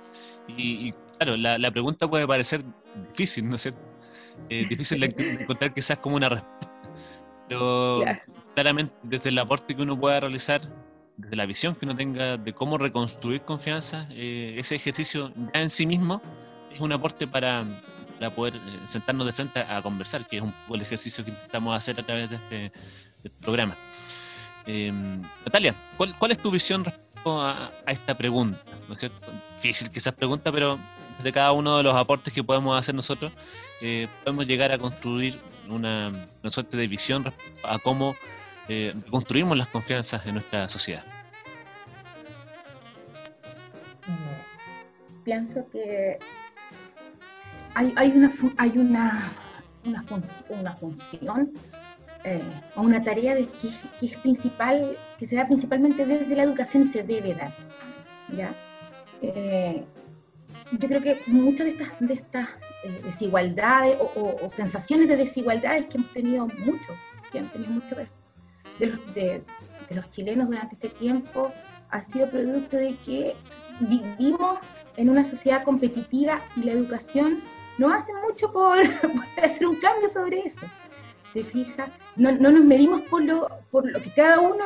[0.49, 2.65] Y, claro, la, la, pregunta puede parecer
[3.11, 3.81] difícil, ¿no es cierto?
[4.49, 6.71] Eh, difícil de encontrar quizás como una respuesta.
[7.49, 8.05] Pero
[8.55, 10.63] claramente, desde el aporte que uno pueda realizar,
[11.17, 15.71] desde la visión que uno tenga de cómo reconstruir confianza, eh, ese ejercicio ya en
[15.71, 16.23] sí mismo
[16.73, 17.67] es un aporte para,
[18.35, 21.77] poder eh, sentarnos de frente a, conversar, que es un poco el ejercicio que intentamos
[21.77, 22.73] hacer a través de este,
[23.17, 23.77] este programa.
[24.67, 28.61] Em, Natalia, ¿cuál, es tu visión respecto a, esta pregunta?
[28.89, 29.33] ¿No es cierto?
[29.57, 30.79] Difícil quizás pregunta, pero
[31.23, 33.33] de cada uno de los aportes que podemos hacer nosotros,
[33.81, 37.33] eh, podemos llegar a construir una, suerte de visión
[37.65, 38.17] a cómo
[38.69, 41.05] eh, construimos las confianzas en nuestra sociedad.
[45.25, 46.19] Pienso que
[47.75, 49.33] hay, hay, una, hay una,
[49.85, 50.05] una,
[50.49, 51.53] una función
[52.25, 52.43] eh,
[52.77, 56.87] o una tarea de, que, es principal, que se da principalmente desde la educación y
[56.87, 57.55] se debe dar.
[58.33, 58.55] ¿ya?
[59.21, 59.85] Eh,
[60.73, 62.49] yo creo que muchas de estas,
[62.85, 66.95] eh, desigualdades o, sensaciones de desigualdades que hemos tenido mucho,
[67.31, 68.09] que han tenido mucho de,
[68.79, 69.45] de, los, de,
[69.89, 71.53] de los chilenos durante este tiempo,
[71.91, 73.37] ha sido producto de que
[73.81, 74.59] vivimos
[74.97, 77.39] en una sociedad competitiva y la educación
[77.79, 78.79] no hace mucho por,
[79.43, 80.67] hacer un cambio sobre eso.
[81.33, 81.91] ¿Te fijas?
[82.17, 84.65] No, no, nos medimos por lo, por lo que cada uno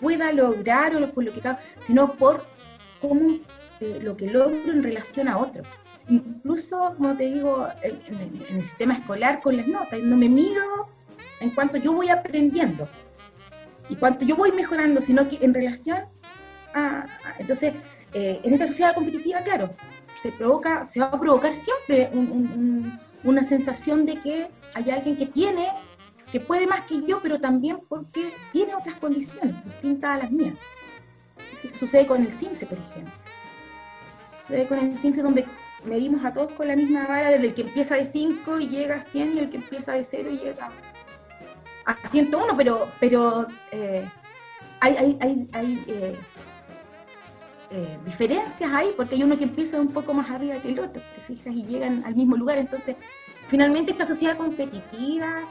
[0.00, 2.44] pueda lograr o por lo que cada, sino por
[3.00, 3.38] cómo
[3.80, 5.62] eh, lo que logro en relación a otro.
[6.08, 10.88] Incluso, como te digo, en, el sistema escolar con las notas, no me mido
[11.40, 12.88] en cuanto yo voy aprendiendo
[13.88, 15.98] y cuánto yo voy mejorando, sino que en relación
[16.74, 17.06] a...
[17.38, 17.74] entonces,
[18.12, 19.74] eh, en esta sociedad competitiva, claro,
[20.20, 22.10] se, provoca, se va a provocar siempre
[23.22, 25.68] una sensación de que hay alguien que tiene,
[26.30, 30.54] que puede más que yo, pero también porque tiene otras condiciones distintas a las mías.
[31.74, 33.12] Sucede con el CIMSE, por ejemplo.
[34.42, 35.46] Sucede con el CIMSE donde
[35.84, 38.96] medimos a todos con la misma vara, desde el que empieza de 5 y llega
[38.96, 40.70] a 100 y el que empieza de 0 y llega
[41.86, 44.08] a 101, pero, pero eh,
[44.80, 46.18] hay, hay, hay, hay eh,
[47.70, 51.02] eh, diferencias ahí, porque hay uno que empieza un poco más arriba que el otro,
[51.14, 52.58] te fijas, y llegan al mismo lugar.
[52.58, 52.96] Entonces,
[53.46, 55.46] finalmente esta sociedad competitiva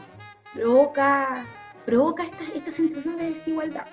[0.57, 1.45] provoca,
[1.85, 3.85] provoca esta, esta sensación de desigualdad.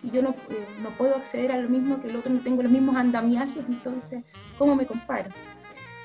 [0.00, 0.34] si yo no,
[0.80, 4.24] no puedo acceder a lo mismo que el otro, no tengo los mismos andamiajes, entonces,
[4.58, 5.30] ¿cómo me comparo?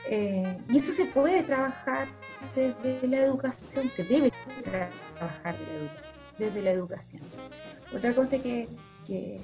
[0.09, 2.07] Eh, y eso se puede trabajar
[2.55, 4.31] desde la educación, se debe
[4.63, 5.55] trabajar
[6.37, 7.23] desde la educación.
[7.93, 8.69] Otra cosa que,
[9.05, 9.39] que,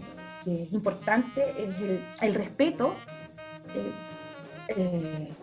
[0.46, 2.94] es importante es el, el respeto
[3.74, 3.92] eh,
[4.76, 5.34] eh,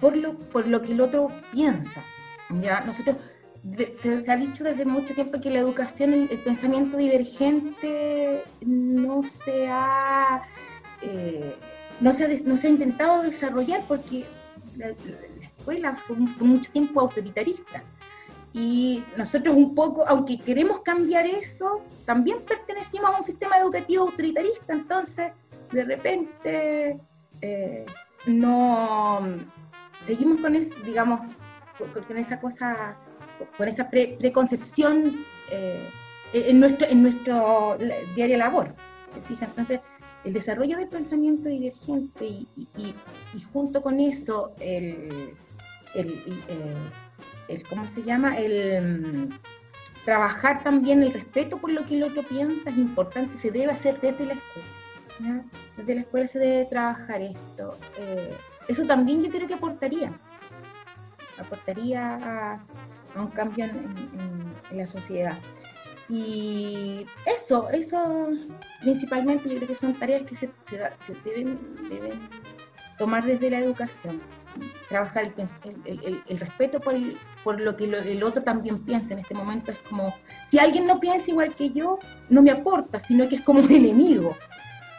[0.00, 2.04] por, lo, por lo que el otro piensa.
[2.50, 2.80] ¿ya?
[2.80, 3.16] Nosotros,
[3.98, 10.42] se, ha dicho desde mucho tiempo que la educación, el, pensamiento divergente no se ha...
[11.02, 11.54] Eh,
[12.00, 14.26] no se, ha, no se ha intentado desarrollar porque
[14.76, 14.88] la,
[15.40, 17.82] escuela fue por mucho tiempo autoritarista.
[18.52, 24.72] Y nosotros un poco, aunque queremos cambiar eso, también pertenecimos a un sistema educativo autoritarista,
[24.72, 25.32] entonces
[25.72, 27.00] de repente
[27.42, 27.84] eh,
[28.26, 29.20] no
[29.98, 31.20] seguimos con es, digamos,
[31.78, 32.96] con, esa cosa,
[33.56, 35.90] con esa preconcepción eh,
[36.32, 37.78] en nuestro, en nuestro
[38.14, 38.74] diario labor.
[39.40, 39.80] Entonces,
[40.24, 42.94] el desarrollo del pensamiento divergente y,
[43.52, 45.34] junto con eso el,
[45.94, 46.74] eh,
[47.48, 48.36] el, ¿cómo se llama?
[48.36, 49.38] El mm,
[50.04, 54.00] trabajar también el respeto por lo que el otro piensa es importante, se debe hacer
[54.00, 55.44] desde la escuela.
[55.76, 57.78] Desde la escuela se debe trabajar esto.
[57.98, 58.36] Eh,
[58.68, 60.12] eso también yo creo que aportaría,
[61.38, 62.66] aportaría a,
[63.20, 64.46] un cambio en,
[64.76, 65.38] la sociedad.
[66.08, 68.28] Y eso, eso
[68.80, 70.50] principalmente yo creo que son tareas que se,
[71.24, 71.58] deben,
[71.88, 72.28] deben
[72.98, 74.20] tomar desde la educación
[74.88, 75.32] trabajar
[75.84, 76.94] el, el, respeto por,
[77.44, 79.72] por, lo que el otro también piensa en este momento.
[79.72, 80.14] Es como,
[80.46, 81.98] si alguien no piensa igual que yo,
[82.28, 84.36] no me aporta, sino que es como un enemigo,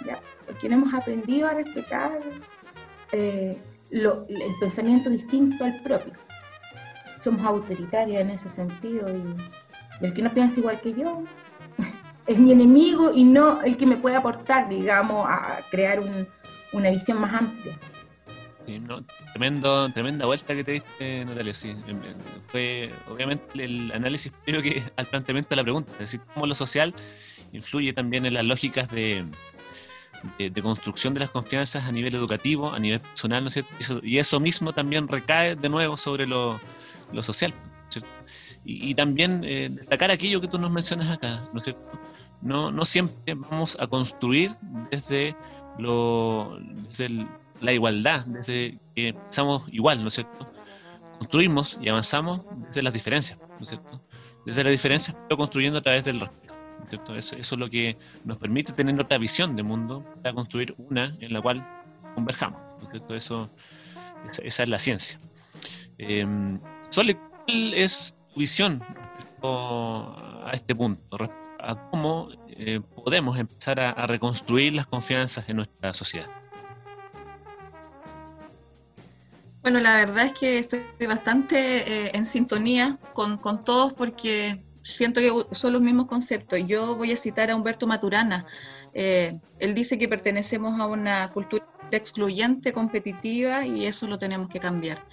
[0.05, 0.19] ¿ya?
[0.45, 2.21] porque no hemos aprendido a respetar
[3.11, 6.26] eh, el pensamiento distinto al propio.
[7.19, 11.23] Somos autoritarios en ese sentido y, el que no piensa igual que yo
[12.27, 16.01] es mi enemigo y no el que me puede aportar, digamos, a crear
[16.71, 17.77] una visión más amplia
[19.33, 21.53] tremendo, tremenda vuelta que te diste, Natalia.
[21.53, 21.69] Sí.
[21.69, 22.15] Em, em,
[22.47, 26.55] fue obviamente el análisis pero que al planteamiento de la pregunta, es decir, cómo lo
[26.55, 26.93] social
[27.53, 29.25] influye también en las lógicas de,
[30.37, 33.99] de, construcción de las confianzas a nivel educativo, a nivel personal, ¿no es cierto?
[34.03, 36.59] Y eso, mismo también recae de nuevo sobre lo,
[37.11, 37.53] lo social,
[37.89, 38.09] ¿cierto?
[38.65, 41.89] Y, también eh, destacar aquello que tú nos mencionas acá, ¿no cierto?
[42.41, 44.51] No, no siempre vamos a construir
[44.91, 45.35] desde
[45.79, 46.57] lo
[46.89, 47.27] desde el,
[47.61, 50.51] la igualdad, desde que pensamos igual, ¿no es cierto?
[51.17, 54.01] Construimos y avanzamos desde las diferencias, ¿no es cierto?
[54.45, 56.53] Desde las diferencias, pero construyendo a través del respeto.
[56.79, 57.15] ¿no cierto?
[57.15, 61.33] Eso, es lo que nos permite tener otra visión de mundo para construir una en
[61.33, 61.65] la cual
[62.15, 62.59] converjamos.
[62.79, 63.15] ¿no es cierto?
[63.15, 63.49] Eso,
[64.43, 65.19] esa, es la ciencia.
[65.97, 66.25] Eh,
[66.89, 68.83] Sole, ¿cuál es tu visión
[69.43, 71.17] a este punto?
[71.59, 76.29] A cómo eh, podemos empezar a reconstruir las confianzas en nuestra sociedad.
[79.69, 85.29] Bueno, la verdad es que estoy bastante eh, en sintonía con, todos porque siento que
[85.51, 86.61] son los mismos conceptos.
[86.65, 88.45] Yo voy a citar a Humberto Maturana.
[88.93, 94.61] Eh, él dice que pertenecemos a una cultura excluyente, competitiva, y eso lo tenemos que
[94.61, 95.03] cambiar.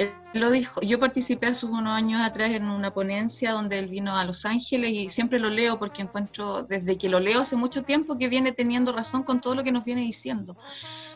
[0.00, 4.16] Él lo dijo, yo participé hace unos años atrás en una ponencia donde él vino
[4.16, 7.82] a Los Ángeles y siempre lo leo porque encuentro, desde que lo leo hace mucho
[7.82, 10.56] tiempo, que viene teniendo razón con todo lo que nos viene diciendo.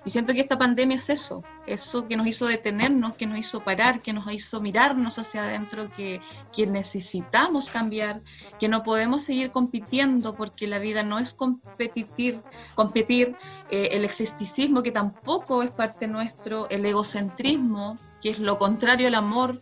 [0.04, 3.64] Y siento que esta pandemia es eso, eso que nos hizo detenernos, que nos hizo
[3.64, 6.20] parar, que nos hizo mirarnos hacia adentro, que,
[6.52, 8.20] que necesitamos cambiar,
[8.60, 12.42] que no podemos seguir compitiendo porque la vida no es competir,
[12.74, 13.34] competir
[13.70, 19.16] eh, el existicismo que tampoco es parte nuestro, el egocentrismo que es lo contrario al
[19.16, 19.60] amor,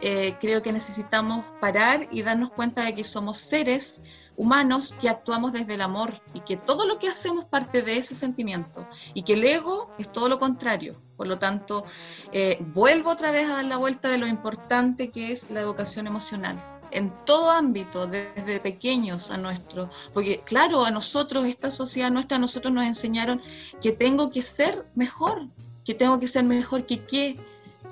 [0.00, 4.02] eh, creo que necesitamos parar y darnos cuenta de que somos seres
[4.36, 8.14] humanos que actuamos desde el amor y que todo lo que hacemos parte de ese
[8.14, 10.94] sentimiento y que el ego es todo lo contrario.
[11.16, 11.86] Por lo tanto,
[12.30, 16.06] eh, vuelvo otra vez a dar la vuelta de lo importante que es la educación
[16.06, 22.38] emocional en todo ámbito, desde pequeños a nuestro, porque claro, a nosotros, esta sociedad nuestra,
[22.38, 23.42] nosotros nos enseñaron
[23.82, 25.48] que tengo que ser mejor,
[25.84, 27.36] que tengo que ser mejor que qué,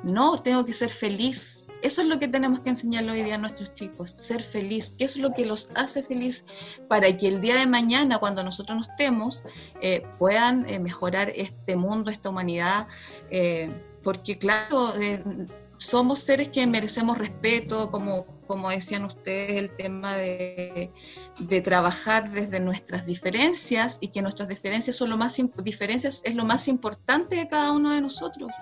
[0.03, 3.39] no, tengo que ser feliz, eso es lo que tenemos que enseñarle hoy día a
[3.39, 6.45] nuestros chicos, ser feliz, qué es lo que los hace feliz
[6.89, 9.43] para que el día de mañana, cuando nosotros nos estemos,
[9.81, 12.87] eh, puedan eh, mejorar este mundo, esta humanidad,
[13.31, 13.69] eh,
[14.05, 14.95] porque claro,
[15.77, 20.93] somos seres que merecemos respeto, como, como decían ustedes, el tema de,
[21.41, 26.45] de, trabajar desde nuestras diferencias y que nuestras diferencias son lo más diferencias es lo
[26.45, 28.53] más importante de cada uno de nosotros.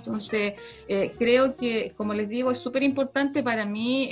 [0.00, 0.54] Entonces,
[0.88, 4.08] eh, creo que, como les digo, es súper importante para mí.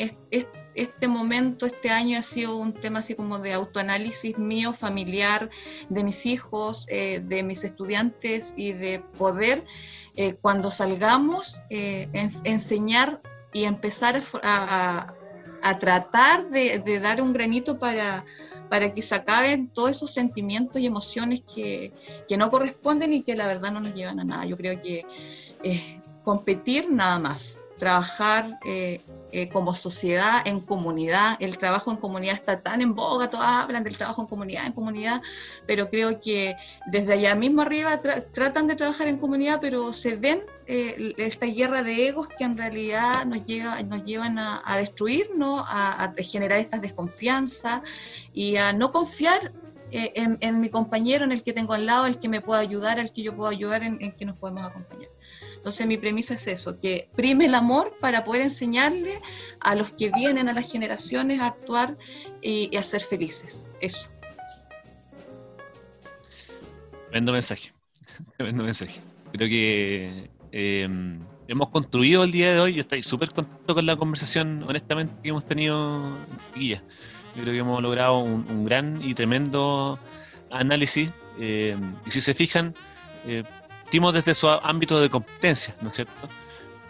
[0.74, 5.48] este momento, este año ha sido un tema así como de autoanálisis mío, familiar,
[5.88, 9.64] de mis hijos, eh, de mis estudiantes y de poder,
[10.14, 13.22] eh, cuando salgamos, enseñar
[13.52, 15.14] y empezar a,
[15.80, 18.24] tratar de, dar un granito para,
[18.68, 21.92] para que se acaben todos esos sentimientos y emociones que,
[22.28, 24.44] que, no corresponden y que la verdad no nos llevan a nada.
[24.44, 25.04] Yo creo que
[25.62, 29.00] eh, competir nada más, trabajar eh,
[29.32, 31.36] eh, como sociedad, en comunidad.
[31.40, 34.72] El trabajo en comunidad está tan en boga, todas hablan del trabajo en comunidad, en
[34.72, 35.22] comunidad,
[35.66, 36.56] pero creo que
[36.86, 38.00] desde allá mismo arriba
[38.32, 43.24] tratan de trabajar en comunidad, pero se den esta guerra de egos que en realidad
[43.24, 47.82] nos, llega, nos llevan a, a destruirnos, a, generar esta desconfianza
[48.34, 49.52] y a no confiar
[49.90, 53.12] en, mi compañero, en el que tengo al lado, el que me pueda ayudar, el
[53.12, 55.08] que yo puedo ayudar, en, en que nos podemos acompañar.
[55.58, 59.20] Entonces mi premisa es eso, que prime el amor para poder enseñarle
[59.58, 61.98] a los que vienen, a las generaciones, a actuar
[62.40, 63.66] y, a ser felices.
[63.80, 64.08] Eso.
[67.08, 67.72] Tremendo mensaje.
[68.36, 69.00] Tremendo mensaje.
[69.32, 72.74] Creo que em, hemos construido el día de hoy.
[72.74, 76.16] Yo estoy súper contento con la conversación, honestamente, que hemos tenido,
[76.54, 76.84] guía.
[77.34, 79.98] Yo creo que hemos logrado un, gran y tremendo
[80.52, 81.12] análisis.
[81.40, 82.76] Em, y si se fijan,
[83.26, 83.42] eh,
[83.90, 86.28] desde su ámbito de competencia, ¿no es cierto?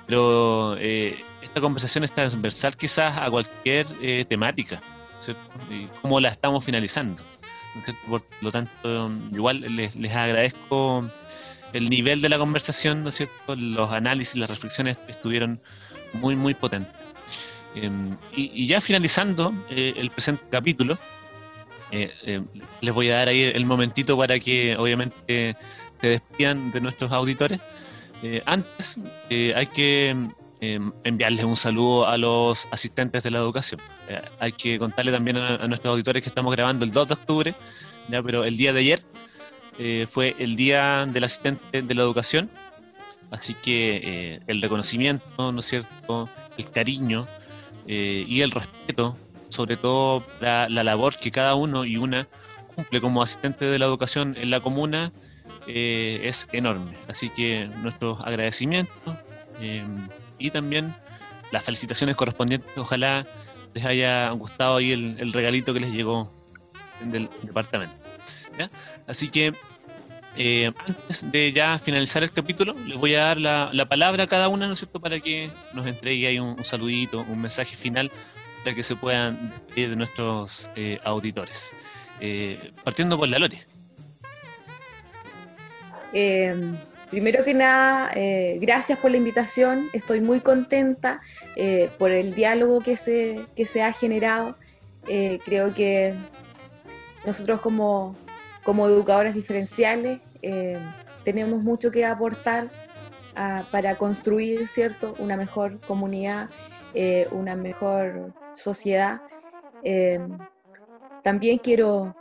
[0.07, 4.82] Pero eh, esta conversación es transversal quizás a cualquier eh, temática,
[5.20, 5.42] ¿cierto?
[5.70, 7.22] Y cómo la estamos finalizando.
[8.09, 11.09] Por lo tanto, igual les, agradezco
[11.72, 13.55] el nivel de la conversación, ¿no es cierto?
[13.55, 15.61] Los análisis, las reflexiones estuvieron
[16.14, 16.92] muy, muy potentes.
[17.74, 20.99] Em, y, ya finalizando eh, el presente capítulo,
[21.90, 25.57] les voy a dar ahí el momentito para que obviamente
[26.01, 27.61] se despidan de nuestros auditores,
[28.22, 30.16] eh, antes eh, hay que
[30.61, 33.80] em, enviarles un saludo a los asistentes de la educación.
[34.09, 37.55] Eh, hay que contarle también a, nuestros auditores que estamos grabando el 2 de octubre,
[38.09, 38.22] ¿ya?
[38.22, 39.03] pero el día de ayer
[40.11, 42.51] fue el día del asistente de la educación,
[43.30, 47.28] así que el reconocimiento, ¿no es cierto?, el cariño
[47.86, 49.16] y el respeto,
[49.51, 52.26] sobre todo la, la labor que cada uno y una
[52.74, 55.12] cumple como asistente de la educación en la comuna,
[55.71, 56.97] eh, es enorme.
[57.09, 59.14] Así que nuestros agradecimientos
[59.61, 59.85] eh,
[60.39, 60.95] y también
[61.53, 62.71] las felicitaciones correspondientes.
[62.77, 63.27] Ojalá
[63.75, 66.33] les haya gustado ahí el, regalito que les llegó
[67.03, 67.95] del departamento.
[69.07, 69.53] Así que
[70.37, 74.49] eh, antes de ya finalizar el capítulo, les voy a dar la, palabra a cada
[74.49, 78.11] una, ¿no es cierto?, para que nos entregue ahí un, saludito, un mensaje final,
[78.64, 80.71] para que se puedan despedir de nuestros
[81.05, 81.73] auditores.
[82.85, 83.78] partiendo por la Lore.
[86.12, 86.74] Eh,
[87.11, 89.88] primero que nada, eh, gracias por la invitación.
[89.92, 91.20] Estoy muy contenta
[91.56, 94.56] eh, por el diálogo que se, que se ha generado.
[95.44, 96.14] creo que
[97.24, 98.14] nosotros como,
[98.62, 100.20] como educadores diferenciales
[101.24, 102.68] tenemos mucho que aportar
[103.34, 105.14] ah, para construir ¿cierto?
[105.18, 106.50] una mejor comunidad,
[107.30, 109.22] una mejor sociedad.
[111.22, 112.14] también quiero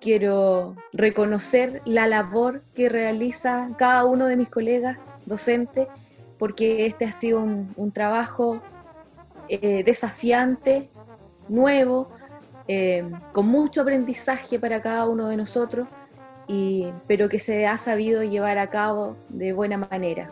[0.00, 5.86] quiero reconocer la labor que realiza cada uno de mis colegas docentes,
[6.38, 8.62] porque este ha sido un, trabajo
[9.48, 10.88] eh, desafiante,
[11.48, 12.08] nuevo,
[12.66, 15.86] eh, con mucho aprendizaje para cada uno de nosotros,
[16.48, 20.30] y, pero que se ha sabido llevar a cabo de buena manera.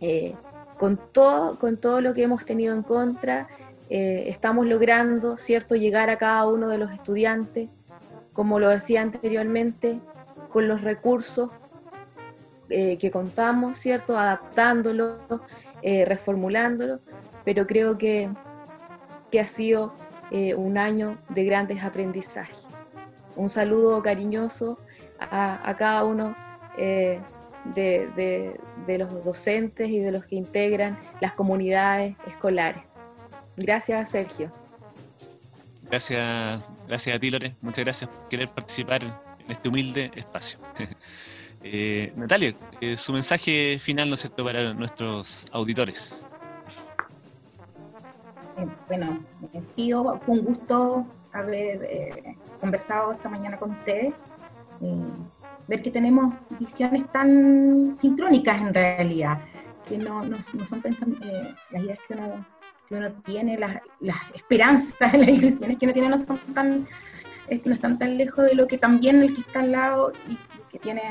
[0.00, 0.34] Eh,
[0.78, 3.48] con, todo, con todo lo que hemos tenido en contra,
[3.88, 7.68] estamos logrando, ¿cierto?, llegar a cada uno de los estudiantes
[8.32, 10.00] como lo decía anteriormente,
[10.50, 11.50] con los recursos
[12.68, 14.16] eh, que contamos, ¿cierto?
[14.16, 15.18] Adaptándolo,
[15.82, 17.00] eh, reformulándolo,
[17.44, 18.30] pero creo que,
[19.30, 19.94] que ha sido
[20.30, 22.66] eh, un año de grandes aprendizajes.
[23.34, 24.78] Un saludo cariñoso
[25.18, 26.34] a, cada uno
[26.76, 27.20] de,
[27.74, 32.82] de los docentes y de los que integran las comunidades escolares.
[33.56, 34.50] Gracias, Sergio.
[35.90, 37.56] Gracias, gracias a ti, Lore.
[37.62, 40.58] Muchas gracias por querer participar en este humilde espacio.
[41.62, 46.26] Eh, Natalia, eh, su mensaje final, ¿no es cierto?, para nuestros auditores.
[48.56, 50.18] Eh, bueno, me despido.
[50.24, 54.14] Fue un gusto haber conversado esta mañana con ustedes.
[55.68, 59.42] ver que tenemos visiones tan sincrónicas en realidad,
[59.86, 61.18] que no, no, son pensando,
[61.72, 62.46] las ideas que uno
[62.90, 63.76] que uno tiene, las,
[64.34, 66.88] esperanzas, las ilusiones que uno tiene no son tan,
[67.64, 70.36] no están tan lejos de lo que también el que está al lado y
[70.68, 71.02] que tiene,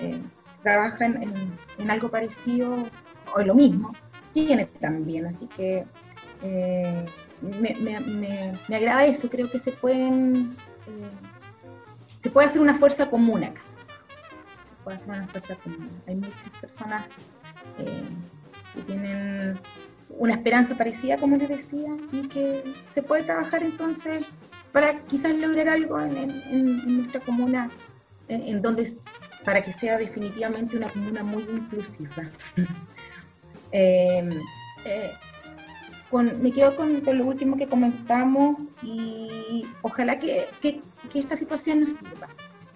[0.00, 0.18] eh,
[0.62, 2.88] trabaja en, algo parecido,
[3.34, 3.94] o lo mismo,
[4.32, 5.26] tiene también.
[5.26, 5.84] Así que
[6.42, 7.04] eh,
[7.42, 8.00] me,
[8.68, 10.56] me, agrada eso, creo que se pueden,
[12.18, 13.60] se puede hacer una fuerza común acá.
[14.66, 15.90] Se puede hacer una fuerza común.
[16.06, 17.04] Hay muchas personas
[17.76, 19.58] que tienen
[20.18, 24.24] una esperanza parecida, como les decía, y que se puede trabajar entonces
[24.72, 27.70] para quizás lograr algo en, nuestra comuna,
[28.28, 28.86] en, donde
[29.44, 32.24] para que sea definitivamente una comuna muy inclusiva.
[33.72, 34.32] Em,
[34.84, 35.12] eh,
[36.40, 40.48] me quedo con, lo último que comentamos y ojalá que,
[41.14, 42.28] esta situación nos sirva.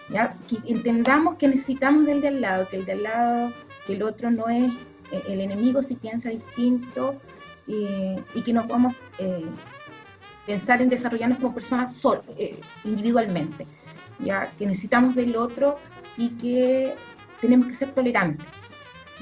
[0.09, 0.37] ¿ya?
[0.49, 3.53] Que entendamos que necesitamos del de al lado, que el de al lado,
[3.87, 4.76] que el otro no es eh,
[5.11, 7.21] el enemigo si piensa distinto
[7.67, 9.45] y que no podamos eh,
[10.47, 13.67] pensar en desarrollarnos como personas sol, eh, individualmente,
[14.19, 15.79] ya que necesitamos del otro
[16.17, 16.95] y que
[17.41, 18.47] tenemos que ser tolerantes,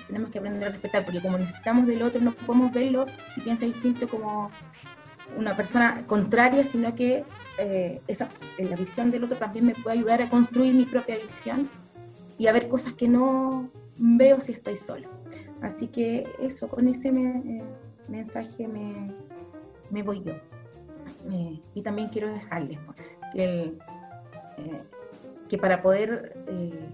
[0.06, 3.64] tenemos que aprender a respetar, porque como necesitamos del otro no podemos verlo si piensa
[3.64, 4.50] distinto como
[5.36, 7.24] una persona contraria, sino que
[7.58, 8.28] eh, esa,
[8.58, 11.68] la visión del otro también me puede ayudar a construir mi propia visión
[12.38, 15.21] y a ver cosas que no veo si estoy solo.
[15.62, 17.12] Así que eso, con ese
[18.08, 19.14] mensaje me,
[19.90, 20.32] me voy yo.
[21.30, 22.98] Eh, y también quiero dejarles pues,
[23.32, 23.78] que,
[24.58, 24.82] eh,
[25.48, 26.88] que, para poder eh,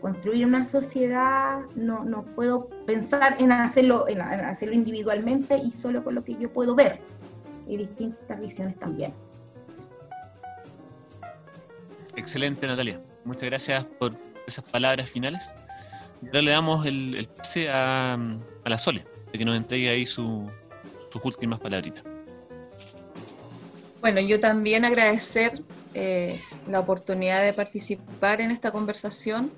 [0.00, 6.14] construir una sociedad no, no, puedo pensar en hacerlo, en hacerlo individualmente y solo con
[6.14, 7.00] lo que yo puedo ver.
[7.66, 9.12] Hay distintas visiones también.
[12.14, 13.00] Excelente, Natalia.
[13.24, 14.14] Muchas gracias por
[14.46, 15.56] esas palabras finales.
[16.24, 20.48] Ahora le damos el, pase a, a, la Sole, de que nos entregue ahí su,
[21.10, 22.02] sus últimas palabritas.
[24.00, 25.62] Bueno, yo también agradecer
[25.94, 29.50] eh, la oportunidad de participar en esta conversación.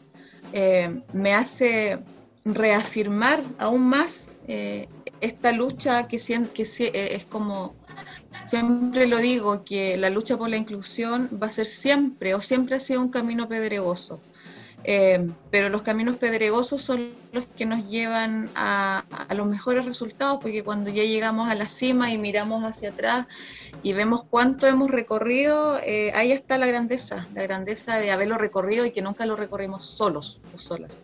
[0.53, 1.99] Eh, me hace
[2.45, 4.89] reafirmar aún más eh,
[5.21, 6.17] esta lucha que,
[6.55, 7.75] que es como,
[8.47, 12.77] siempre lo digo, que la lucha por la inclusión va a ser siempre o siempre
[12.77, 14.21] ha sido un camino pedregoso.
[14.85, 19.05] Eh, pero los caminos pedregosos son los que nos llevan a,
[19.35, 23.27] los mejores resultados, porque cuando ya llegamos a la cima y miramos hacia atrás
[23.83, 28.87] y vemos cuánto hemos recorrido, eh, ahí está la grandeza, la grandeza de haberlo recorrido
[28.87, 31.03] y que nunca lo recorrimos solos o solas.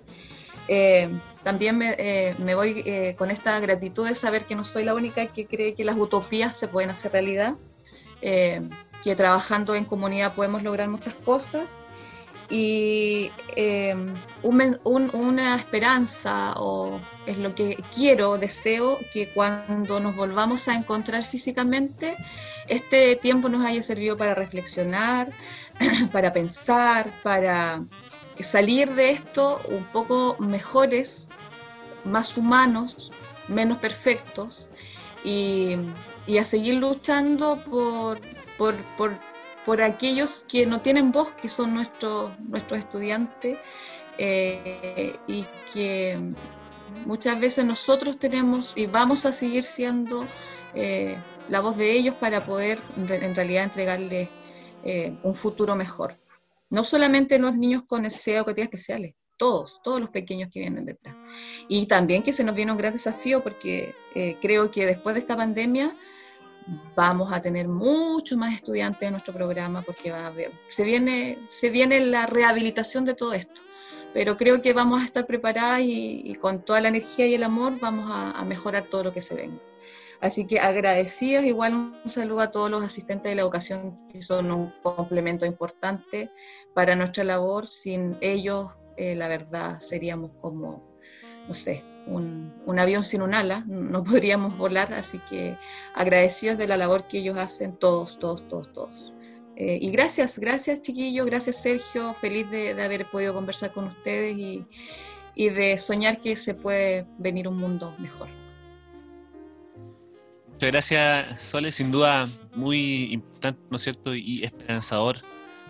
[0.68, 1.10] Eh,
[1.42, 5.46] también me, me voy con esta gratitud de saber que no soy la única que
[5.46, 7.56] cree que las utopías se pueden hacer realidad,
[8.22, 11.83] que trabajando en comunidad podemos lograr muchas cosas
[12.50, 20.74] y em, una esperanza o es lo que quiero, deseo que cuando nos volvamos a
[20.74, 22.16] encontrar físicamente,
[22.68, 25.32] este tiempo nos haya servido para reflexionar,
[26.12, 27.84] para pensar, para
[28.40, 31.28] salir de esto un poco mejores,
[32.04, 33.12] más humanos,
[33.48, 34.68] menos perfectos
[35.24, 35.76] y,
[36.38, 38.20] a seguir luchando por
[39.80, 43.58] aquellos que no tienen voz, que son nuestros, nuestros estudiantes,
[44.18, 46.18] eh, y que
[47.04, 50.26] muchas veces nosotros tenemos y vamos a seguir siendo
[50.74, 51.16] eh,
[51.48, 54.28] la voz de ellos para poder en realidad entregarles
[54.84, 56.16] eh, un futuro mejor.
[56.70, 61.16] No solamente los niños con necesidades educativas especiales, todos, todos los pequeños que vienen detrás.
[61.68, 63.94] Y también que se nos viene un gran desafío porque
[64.40, 65.96] creo que después de esta pandemia
[66.94, 70.12] vamos a tener mucho más estudiantes en nuestro programa porque
[70.68, 73.62] se viene la rehabilitación de todo esto.
[74.12, 77.80] Pero creo que vamos a estar preparadas y, con toda la energía y el amor
[77.80, 79.60] vamos a, mejorar todo lo que se venga.
[80.20, 84.52] Así que agradecidos, igual un saludo a todos los asistentes de la educación que son
[84.52, 86.30] un complemento importante
[86.74, 87.66] para nuestra labor.
[87.66, 90.96] Sin ellos, eh, la verdad, seríamos como,
[91.48, 95.56] no sé, un, avión sin un ala, no podríamos volar, así que
[95.94, 99.12] agradecidos de la labor que ellos hacen todos, todos, todos, todos.
[99.56, 104.66] Eh, y gracias, gracias chiquillos, gracias Sergio, feliz de, haber podido conversar con ustedes y,
[105.36, 108.28] y, de soñar que se puede venir un mundo mejor.
[110.50, 114.12] Muchas gracias Sole, sin duda muy importante, ¿no es cierto?
[114.12, 115.18] Y esperanzador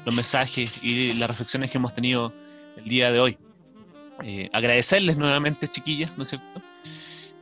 [0.05, 2.33] los mensajes y las reflexiones que hemos tenido
[2.77, 3.39] el día de hoy.
[4.23, 6.63] Eh, agradecerles nuevamente, chiquillas, ¿no es cierto?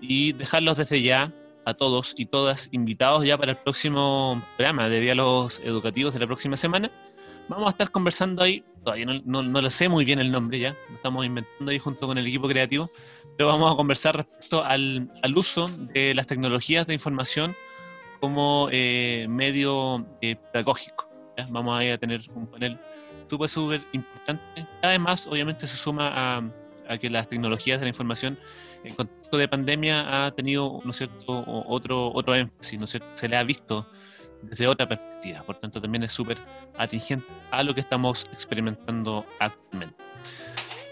[0.01, 1.33] Y dejarlos desde ya
[1.65, 6.27] a todos y todas invitados ya para el próximo programa de diálogos educativos de la
[6.27, 6.91] próxima semana.
[7.49, 10.77] Vamos a estar conversando ahí, todavía no, no, lo sé muy bien el nombre ya,
[10.89, 12.89] lo estamos inventando ahí junto con el equipo creativo,
[13.37, 17.55] pero vamos a conversar respecto al, al uso de las tecnologías de información
[18.21, 21.09] como eh, medio eh, pedagógico.
[21.49, 22.79] Vamos a, ir a tener un panel
[23.29, 24.67] súper, súper importante.
[24.83, 26.43] Además, obviamente se suma a
[26.93, 28.39] a que las tecnologías de la información
[28.85, 33.09] en contexto de pandemia ha tenido, ¿no es cierto?, otro, otro énfasis, ¿no es cierto?
[33.15, 33.87] Se le ha visto
[34.43, 36.39] desde otra perspectiva, por tanto también es súper
[36.77, 39.97] atingente a lo que estamos experimentando actualmente.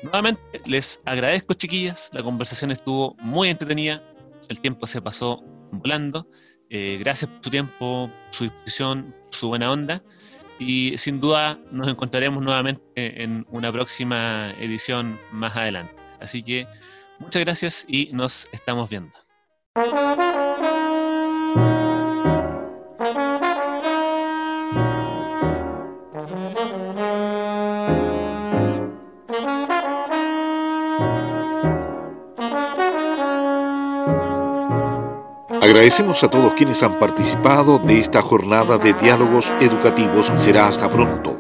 [0.03, 4.03] Nuevamente les agradezco chiquillas, la conversación estuvo muy entretenida,
[4.49, 5.43] el tiempo se pasó
[5.73, 6.27] volando,
[6.71, 10.03] eh, gracias por su tiempo, su disposición, su buena onda
[10.61, 15.95] y sin duda nos encontraremos nuevamente en una próxima edición más adelante.
[16.21, 16.69] Así que
[17.19, 19.17] muchas gracias y nos estamos viendo.
[35.91, 40.33] Agradecemos a todos quienes han participado de esta jornada de diálogos educativos.
[40.37, 41.40] Será hasta pronto.